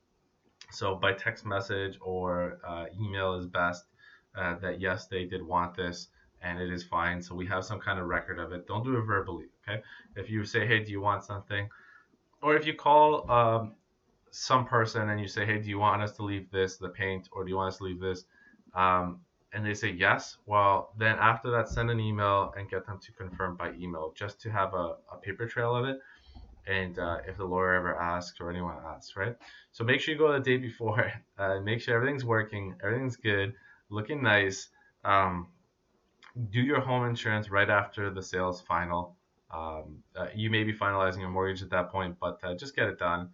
So 0.72 0.96
by 0.96 1.14
text 1.14 1.46
message 1.46 1.98
or 2.02 2.60
uh, 2.68 2.86
email 3.00 3.36
is 3.36 3.46
best. 3.46 3.86
Uh, 4.36 4.56
that 4.60 4.80
yes, 4.80 5.08
they 5.08 5.26
did 5.26 5.42
want 5.42 5.76
this 5.76 6.10
and 6.44 6.60
it 6.60 6.72
is 6.72 6.84
fine. 6.84 7.22
So 7.22 7.34
we 7.34 7.48
have 7.48 7.66
some 7.66 7.80
kind 7.80 8.00
of 8.00 8.06
record 8.06 8.38
of 8.38 8.52
it. 8.52 8.68
Don't 8.68 8.84
do 8.84 8.96
it 8.98 9.02
verbally, 9.02 9.46
okay? 9.68 9.82
If 10.16 10.30
you 10.30 10.46
say, 10.46 10.68
hey, 10.68 10.84
do 10.84 10.92
you 10.92 11.02
want 11.02 11.24
something? 11.24 11.68
Or 12.44 12.56
if 12.56 12.68
you 12.68 12.76
call 12.76 13.30
um, 13.32 13.74
some 14.32 14.66
person 14.66 15.10
and 15.10 15.20
you 15.20 15.28
say, 15.28 15.46
hey, 15.46 15.60
do 15.60 15.70
you 15.70 15.80
want 15.80 16.02
us 16.02 16.14
to 16.14 16.24
leave 16.24 16.50
this, 16.52 16.78
the 16.78 16.90
paint, 16.90 17.30
or 17.32 17.44
do 17.44 17.50
you 17.50 17.58
want 17.58 17.74
us 17.74 17.78
to 17.78 17.84
leave 17.84 18.00
this? 18.00 18.26
Um, 18.74 19.22
and 19.54 19.66
they 19.66 19.74
say 19.74 19.92
yes, 19.92 20.38
well, 20.46 20.94
then 20.98 21.16
after 21.20 21.50
that, 21.52 21.70
send 21.70 21.90
an 21.90 22.00
email 22.00 22.54
and 22.58 22.70
get 22.70 22.86
them 22.86 23.00
to 23.00 23.12
confirm 23.14 23.56
by 23.56 23.72
email 23.74 24.14
just 24.16 24.42
to 24.42 24.52
have 24.52 24.74
a, 24.74 24.96
a 25.12 25.18
paper 25.22 25.48
trail 25.48 25.76
of 25.76 25.86
it 25.86 26.00
and 26.68 27.00
uh, 27.00 27.20
if 27.28 27.38
the 27.38 27.46
lawyer 27.46 27.74
ever 27.74 28.00
asks 28.00 28.40
or 28.42 28.50
anyone 28.50 28.76
asks, 28.86 29.16
right? 29.16 29.36
So 29.72 29.84
make 29.84 30.02
sure 30.02 30.14
you 30.14 30.20
go 30.20 30.32
the 30.34 30.40
day 30.40 30.58
before, 30.58 31.12
uh, 31.38 31.60
make 31.62 31.82
sure 31.82 31.96
everything's 31.96 32.26
working, 32.26 32.76
everything's 32.84 33.16
good, 33.16 33.54
looking 33.90 34.22
nice. 34.22 34.70
Um, 35.04 35.48
do 36.52 36.62
your 36.62 36.82
home 36.82 37.08
insurance 37.08 37.50
right 37.50 37.70
after 37.70 38.10
the 38.10 38.22
sale 38.22 38.50
is 38.50 38.62
final. 38.62 39.16
Um, 39.50 40.04
uh, 40.16 40.28
you 40.36 40.50
may 40.50 40.64
be 40.64 40.74
finalizing 40.74 41.22
your 41.22 41.30
mortgage 41.30 41.64
at 41.64 41.70
that 41.70 41.90
point, 41.90 42.18
but 42.20 42.40
uh, 42.44 42.54
just 42.56 42.76
get 42.76 42.90
it 42.90 43.00
done 43.00 43.30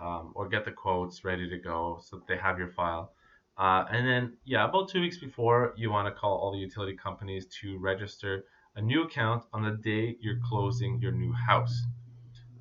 um, 0.00 0.32
or 0.34 0.48
get 0.48 0.64
the 0.64 0.72
quotes 0.72 1.24
ready 1.24 1.48
to 1.48 1.58
go 1.58 2.00
so 2.02 2.22
they 2.28 2.36
have 2.36 2.58
your 2.58 2.68
file. 2.68 3.12
Uh, 3.56 3.84
and 3.90 4.06
then, 4.06 4.36
yeah, 4.44 4.64
about 4.64 4.88
two 4.88 5.00
weeks 5.00 5.18
before, 5.18 5.74
you 5.76 5.90
want 5.90 6.06
to 6.06 6.20
call 6.20 6.38
all 6.38 6.52
the 6.52 6.58
utility 6.58 6.96
companies 6.96 7.46
to 7.60 7.76
register 7.78 8.44
a 8.76 8.80
new 8.80 9.02
account 9.02 9.44
on 9.52 9.62
the 9.62 9.72
day 9.82 10.16
you're 10.20 10.38
closing 10.48 11.00
your 11.00 11.10
new 11.10 11.32
house 11.32 11.82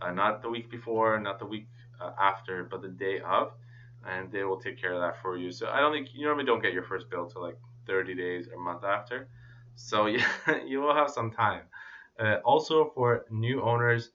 uh, 0.02 0.12
not 0.12 0.42
the 0.42 0.50
week 0.50 0.70
before, 0.70 1.20
not 1.20 1.40
the 1.40 1.46
week 1.46 1.68
uh, 2.02 2.12
after, 2.20 2.64
but 2.64 2.82
the 2.82 2.90
day 2.90 3.20
of, 3.20 3.52
and 4.06 4.32
they 4.32 4.44
will 4.44 4.60
take 4.60 4.80
care 4.80 4.94
of 4.94 5.02
that 5.02 5.22
for 5.22 5.38
you. 5.38 5.52
So 5.52 5.70
I 5.70 5.80
don't 5.80 5.92
think 5.92 6.10
you 6.14 6.26
normally 6.26 6.46
don't 6.46 6.62
get 6.62 6.74
your 6.74 6.84
first 6.84 7.10
bill 7.10 7.28
till 7.28 7.42
like 7.42 7.58
30 7.88 8.16
days 8.16 8.48
or 8.48 8.56
a 8.56 8.60
month 8.60 8.84
after. 8.84 9.28
So 9.76 10.06
yeah, 10.08 10.28
you 10.66 10.82
will 10.82 10.94
have 10.94 11.10
some 11.10 11.32
time. 11.32 11.64
Uh, 12.20 12.38
also 12.46 12.92
for 12.96 13.26
new 13.30 13.62
owners, 13.62 14.12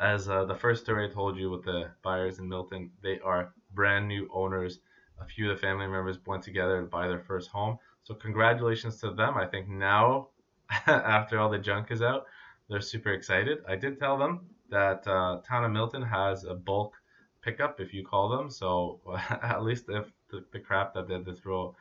as 0.00 0.28
uh, 0.28 0.44
the 0.44 0.54
first 0.54 0.84
story 0.84 1.08
I 1.08 1.12
told 1.12 1.36
you 1.36 1.50
with 1.50 1.64
the 1.64 1.90
buyers 2.02 2.38
in 2.38 2.48
Milton, 2.48 2.90
they 3.02 3.18
are 3.20 3.52
brand 3.74 4.06
new 4.06 4.28
owners. 4.32 4.80
A 5.20 5.24
few 5.24 5.50
of 5.50 5.56
the 5.56 5.60
family 5.60 5.86
members 5.86 6.18
went 6.26 6.42
together 6.42 6.80
to 6.80 6.86
buy 6.86 7.08
their 7.08 7.18
first 7.18 7.50
home. 7.50 7.78
So 8.04 8.14
congratulations 8.14 9.00
to 9.00 9.10
them. 9.10 9.36
I 9.36 9.46
think 9.46 9.68
now, 9.68 10.28
after 10.86 11.38
all 11.38 11.50
the 11.50 11.58
junk 11.58 11.90
is 11.90 12.02
out, 12.02 12.26
they're 12.68 12.80
super 12.80 13.12
excited. 13.12 13.58
I 13.66 13.76
did 13.76 13.98
tell 13.98 14.16
them 14.16 14.46
that 14.70 15.06
uh, 15.06 15.40
Town 15.46 15.64
of 15.64 15.72
Milton 15.72 16.02
has 16.02 16.44
a 16.44 16.54
bulk 16.54 16.94
pickup 17.42 17.80
if 17.80 17.92
you 17.92 18.04
call 18.04 18.28
them. 18.28 18.50
So 18.50 19.00
at 19.42 19.62
least 19.62 19.86
if 19.88 20.12
the, 20.30 20.44
the 20.52 20.60
crap 20.60 20.94
that 20.94 21.08
they 21.08 21.14
had 21.14 21.24
to 21.26 21.34
throw 21.34 21.74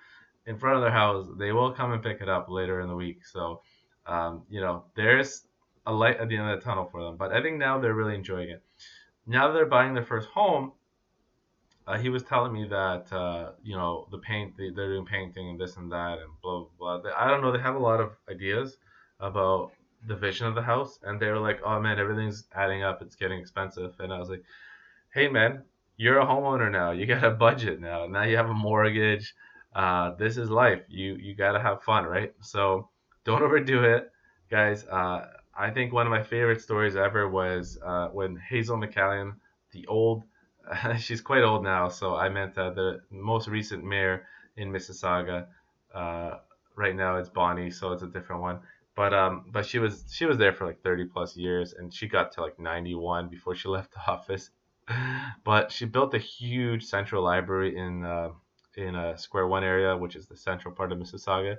in 0.45 0.57
front 0.57 0.77
of 0.77 0.81
their 0.81 0.91
house, 0.91 1.27
they 1.37 1.51
will 1.51 1.71
come 1.71 1.91
and 1.91 2.01
pick 2.01 2.21
it 2.21 2.29
up 2.29 2.49
later 2.49 2.81
in 2.81 2.87
the 2.87 2.95
week. 2.95 3.25
So, 3.25 3.61
um, 4.05 4.43
you 4.49 4.61
know, 4.61 4.85
there's 4.95 5.46
a 5.87 5.93
light 5.93 6.17
at 6.17 6.27
the 6.29 6.37
end 6.37 6.51
of 6.51 6.59
the 6.59 6.63
tunnel 6.63 6.85
for 6.91 7.01
them. 7.01 7.17
But 7.17 7.31
I 7.31 7.41
think 7.41 7.57
now 7.57 7.79
they're 7.79 7.95
really 7.95 8.13
enjoying 8.13 8.49
it. 8.49 8.61
Now 9.25 9.47
that 9.47 9.53
they're 9.53 9.65
buying 9.65 9.93
their 9.93 10.05
first 10.05 10.27
home, 10.29 10.73
uh, 11.87 11.97
he 11.97 12.09
was 12.09 12.21
telling 12.23 12.51
me 12.51 12.67
that 12.67 13.11
uh, 13.11 13.51
you 13.63 13.75
know 13.75 14.07
the 14.11 14.17
paint 14.17 14.55
they, 14.57 14.69
they're 14.69 14.89
doing 14.89 15.05
painting 15.05 15.49
and 15.49 15.59
this 15.59 15.77
and 15.77 15.91
that 15.91 16.19
and 16.19 16.29
blah 16.43 16.65
blah 16.77 16.99
blah. 16.99 17.11
I 17.17 17.29
don't 17.29 17.41
know. 17.41 17.51
They 17.51 17.59
have 17.59 17.75
a 17.75 17.79
lot 17.79 18.01
of 18.01 18.11
ideas 18.29 18.77
about 19.21 19.71
the 20.05 20.15
vision 20.15 20.47
of 20.47 20.55
the 20.55 20.61
house, 20.61 20.99
and 21.03 21.19
they 21.19 21.27
were 21.27 21.39
like, 21.39 21.61
"Oh 21.63 21.79
man, 21.79 21.97
everything's 21.97 22.45
adding 22.53 22.83
up. 22.83 23.01
It's 23.01 23.15
getting 23.15 23.39
expensive." 23.39 23.95
And 23.99 24.11
I 24.13 24.19
was 24.19 24.29
like, 24.29 24.43
"Hey 25.13 25.29
man, 25.29 25.63
you're 25.95 26.19
a 26.19 26.25
homeowner 26.25 26.69
now. 26.69 26.91
You 26.91 27.05
got 27.05 27.23
a 27.23 27.31
budget 27.31 27.79
now. 27.79 28.05
Now 28.05 28.23
you 28.23 28.35
have 28.35 28.49
a 28.49 28.53
mortgage. 28.53 29.33
Uh, 29.73 30.13
this 30.15 30.35
is 30.37 30.49
life. 30.49 30.81
You 30.89 31.15
you 31.15 31.35
gotta 31.35 31.59
have 31.61 31.83
fun, 31.83 32.05
right? 32.05 32.33
So 32.41 32.89
don't 33.23 33.41
overdo 33.47 33.83
it, 33.83 34.11
guys. 34.49 34.85
Uh, 34.85 35.25
I 35.57 35.71
think 35.71 35.91
one 35.91 36.05
of 36.05 36.11
my 36.11 36.21
favorite 36.21 36.61
stories 36.61 36.95
ever 36.95 37.27
was 37.27 37.79
uh, 37.83 38.09
when 38.09 38.35
Hazel 38.35 38.77
McCallion, 38.77 39.35
the 39.71 39.87
old, 39.87 40.23
she's 40.99 41.21
quite 41.21 41.43
old 41.43 41.63
now, 41.63 41.89
so 41.89 42.15
I 42.15 42.29
meant 42.29 42.57
uh, 42.57 42.69
the 42.71 43.01
most 43.09 43.47
recent 43.47 43.83
mayor 43.83 44.27
in 44.55 44.71
Mississauga. 44.71 45.47
Uh, 45.93 46.35
right 46.75 46.95
now 46.95 47.17
it's 47.17 47.29
Bonnie, 47.29 47.71
so 47.71 47.91
it's 47.91 48.03
a 48.03 48.07
different 48.07 48.41
one. 48.41 48.59
But 48.95 49.13
um 49.13 49.45
but 49.51 49.63
she 49.65 49.77
was 49.77 50.05
she 50.11 50.25
was 50.25 50.37
there 50.39 50.53
for 50.53 50.65
like 50.65 50.81
30 50.81 51.05
plus 51.05 51.37
years 51.37 51.73
and 51.73 51.93
she 51.93 52.07
got 52.07 52.31
to 52.31 52.41
like 52.41 52.57
91 52.59 53.29
before 53.29 53.53
she 53.55 53.67
left 53.77 53.93
the 53.93 54.11
office. 54.11 54.49
But 55.43 55.71
she 55.71 55.85
built 55.85 56.13
a 56.15 56.19
huge 56.19 56.83
central 56.85 57.23
library 57.23 57.77
in 57.77 58.03
uh, 58.03 58.29
in 58.75 58.95
a 58.95 59.17
square 59.17 59.47
one 59.47 59.63
area 59.63 59.95
which 59.95 60.15
is 60.15 60.27
the 60.27 60.35
central 60.37 60.73
part 60.73 60.91
of 60.91 60.97
mississauga. 60.97 61.57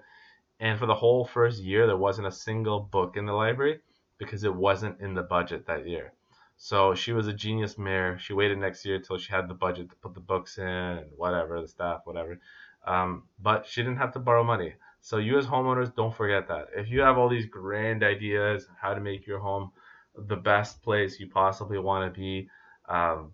And 0.60 0.78
for 0.78 0.86
the 0.86 0.94
whole 0.94 1.24
first 1.24 1.62
year 1.62 1.86
there 1.86 1.96
wasn't 1.96 2.26
a 2.28 2.32
single 2.32 2.80
book 2.80 3.16
in 3.16 3.24
the 3.26 3.32
library 3.32 3.80
because 4.18 4.44
it 4.44 4.54
wasn't 4.54 5.00
in 5.00 5.14
the 5.14 5.22
budget 5.22 5.66
that 5.66 5.86
year 5.88 6.12
So 6.56 6.94
she 6.94 7.12
was 7.12 7.26
a 7.28 7.32
genius 7.32 7.78
mayor. 7.78 8.18
She 8.18 8.32
waited 8.32 8.58
next 8.58 8.84
year 8.84 8.98
till 8.98 9.18
she 9.18 9.32
had 9.32 9.48
the 9.48 9.54
budget 9.54 9.90
to 9.90 9.96
put 9.96 10.14
the 10.14 10.20
books 10.20 10.58
in 10.58 10.66
and 10.66 11.06
whatever, 11.16 11.60
the 11.60 11.68
staff, 11.68 12.00
whatever. 12.04 12.40
Um, 12.86 13.24
but 13.38 13.66
she 13.66 13.82
didn't 13.82 13.98
have 13.98 14.12
to 14.14 14.18
borrow 14.18 14.44
money. 14.44 14.74
So 15.00 15.18
you 15.18 15.38
as 15.38 15.46
homeowners, 15.46 15.94
don't 15.94 16.14
forget 16.14 16.48
that. 16.48 16.68
If 16.76 16.90
you 16.90 17.00
have 17.00 17.18
all 17.18 17.28
these 17.28 17.46
grand 17.46 18.02
ideas 18.02 18.66
how 18.80 18.94
to 18.94 19.00
make 19.00 19.26
your 19.26 19.38
home 19.38 19.70
the 20.16 20.36
best 20.36 20.82
place 20.82 21.20
you 21.20 21.28
possibly 21.28 21.78
want 21.78 22.12
to 22.12 22.20
be, 22.20 22.48
um, 22.88 23.32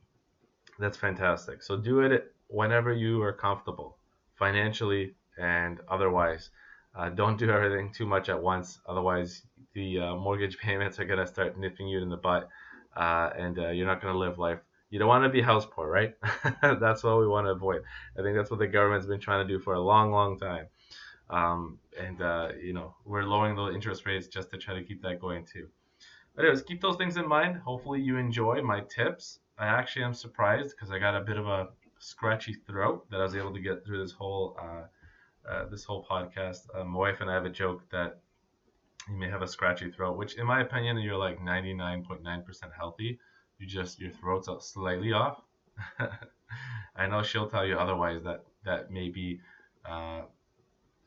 that's 0.78 0.96
fantastic. 0.98 1.62
So 1.62 1.76
do 1.76 2.00
it 2.00 2.34
whenever 2.48 2.92
you 2.92 3.22
are 3.22 3.32
comfortable, 3.32 3.98
financially 4.34 5.14
and 5.38 5.80
otherwise. 5.88 6.50
Uh, 6.96 7.08
don't 7.08 7.38
do 7.38 7.50
everything 7.50 7.92
too 7.92 8.06
much 8.06 8.28
at 8.28 8.40
once, 8.40 8.80
otherwise 8.86 9.42
the 9.74 9.98
uh, 9.98 10.14
mortgage 10.16 10.58
payments 10.58 10.98
are 10.98 11.04
gonna 11.04 11.26
start 11.26 11.58
nipping 11.58 11.88
you 11.88 12.00
in 12.00 12.08
the 12.08 12.16
butt, 12.16 12.48
uh, 12.96 13.30
and 13.36 13.58
uh, 13.58 13.68
you're 13.68 13.86
not 13.86 14.00
gonna 14.00 14.18
live 14.18 14.38
life. 14.38 14.60
You 14.90 14.98
don't 14.98 15.08
want 15.08 15.24
to 15.24 15.28
be 15.28 15.42
house 15.42 15.66
poor, 15.68 15.88
right? 15.88 16.14
that's 16.62 17.02
what 17.02 17.18
we 17.18 17.26
want 17.26 17.46
to 17.46 17.50
avoid. 17.50 17.82
I 18.18 18.22
think 18.22 18.36
that's 18.36 18.50
what 18.50 18.60
the 18.60 18.66
government's 18.66 19.06
been 19.06 19.20
trying 19.20 19.46
to 19.46 19.52
do 19.52 19.58
for 19.58 19.74
a 19.74 19.80
long, 19.80 20.12
long 20.12 20.38
time. 20.38 20.66
Um, 21.30 21.78
and 21.98 22.20
uh, 22.22 22.50
you 22.62 22.72
know 22.72 22.94
we're 23.04 23.24
lowering 23.24 23.56
the 23.56 23.68
interest 23.68 24.06
rates 24.06 24.28
just 24.28 24.50
to 24.50 24.58
try 24.58 24.74
to 24.74 24.82
keep 24.82 25.02
that 25.02 25.20
going 25.20 25.44
too. 25.44 25.68
But 26.34 26.44
anyways, 26.44 26.62
keep 26.62 26.80
those 26.80 26.96
things 26.96 27.16
in 27.16 27.28
mind. 27.28 27.58
Hopefully 27.58 28.00
you 28.00 28.16
enjoy 28.16 28.60
my 28.62 28.80
tips. 28.80 29.38
I 29.58 29.66
actually 29.66 30.04
am 30.04 30.14
surprised 30.14 30.70
because 30.70 30.90
I 30.90 30.98
got 30.98 31.16
a 31.16 31.20
bit 31.20 31.36
of 31.36 31.46
a 31.46 31.68
scratchy 31.98 32.54
throat 32.54 33.08
that 33.10 33.20
I 33.20 33.22
was 33.22 33.36
able 33.36 33.54
to 33.54 33.60
get 33.60 33.84
through 33.84 34.02
this 34.02 34.12
whole 34.12 34.56
uh, 34.60 35.50
uh, 35.50 35.66
this 35.70 35.84
whole 35.84 36.04
podcast. 36.04 36.66
Uh, 36.74 36.84
my 36.84 36.98
wife 36.98 37.20
and 37.20 37.30
I 37.30 37.34
have 37.34 37.44
a 37.44 37.50
joke 37.50 37.82
that 37.90 38.20
you 39.08 39.16
may 39.16 39.28
have 39.28 39.42
a 39.42 39.48
scratchy 39.48 39.90
throat, 39.90 40.16
which 40.16 40.36
in 40.36 40.46
my 40.46 40.62
opinion, 40.62 40.98
you're 40.98 41.16
like 41.16 41.38
99.9% 41.40 42.22
healthy. 42.76 43.18
You 43.58 43.66
just 43.66 44.00
your 44.00 44.10
throat's 44.10 44.48
slightly 44.72 45.12
off. 45.12 45.40
I 46.96 47.06
know 47.06 47.22
she'll 47.22 47.48
tell 47.48 47.66
you 47.66 47.76
otherwise 47.76 48.22
that 48.24 48.44
that 48.64 48.90
may 48.90 49.08
be 49.08 49.40
uh, 49.88 50.22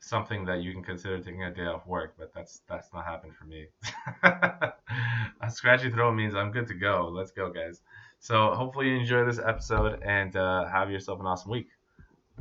something 0.00 0.44
that 0.44 0.62
you 0.62 0.72
can 0.72 0.82
consider 0.82 1.18
taking 1.18 1.42
a 1.42 1.52
day 1.52 1.66
off 1.66 1.86
work, 1.86 2.14
but 2.18 2.32
that's 2.34 2.60
that's 2.68 2.92
not 2.92 3.04
happened 3.04 3.34
for 3.34 3.44
me. 3.44 3.66
a 4.22 5.50
scratchy 5.50 5.90
throat 5.90 6.12
means 6.12 6.34
I'm 6.34 6.52
good 6.52 6.68
to 6.68 6.74
go. 6.74 7.10
Let's 7.12 7.32
go, 7.32 7.50
guys. 7.50 7.80
So 8.20 8.52
hopefully 8.54 8.88
you 8.88 8.96
enjoy 8.96 9.24
this 9.24 9.38
episode 9.38 10.02
and 10.02 10.34
uh, 10.36 10.66
have 10.66 10.90
yourself 10.90 11.20
an 11.20 11.26
awesome 11.26 11.52
week. 11.52 11.68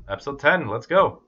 Episode 0.10 0.40
10, 0.40 0.68
let's 0.68 0.88
go. 0.88 1.22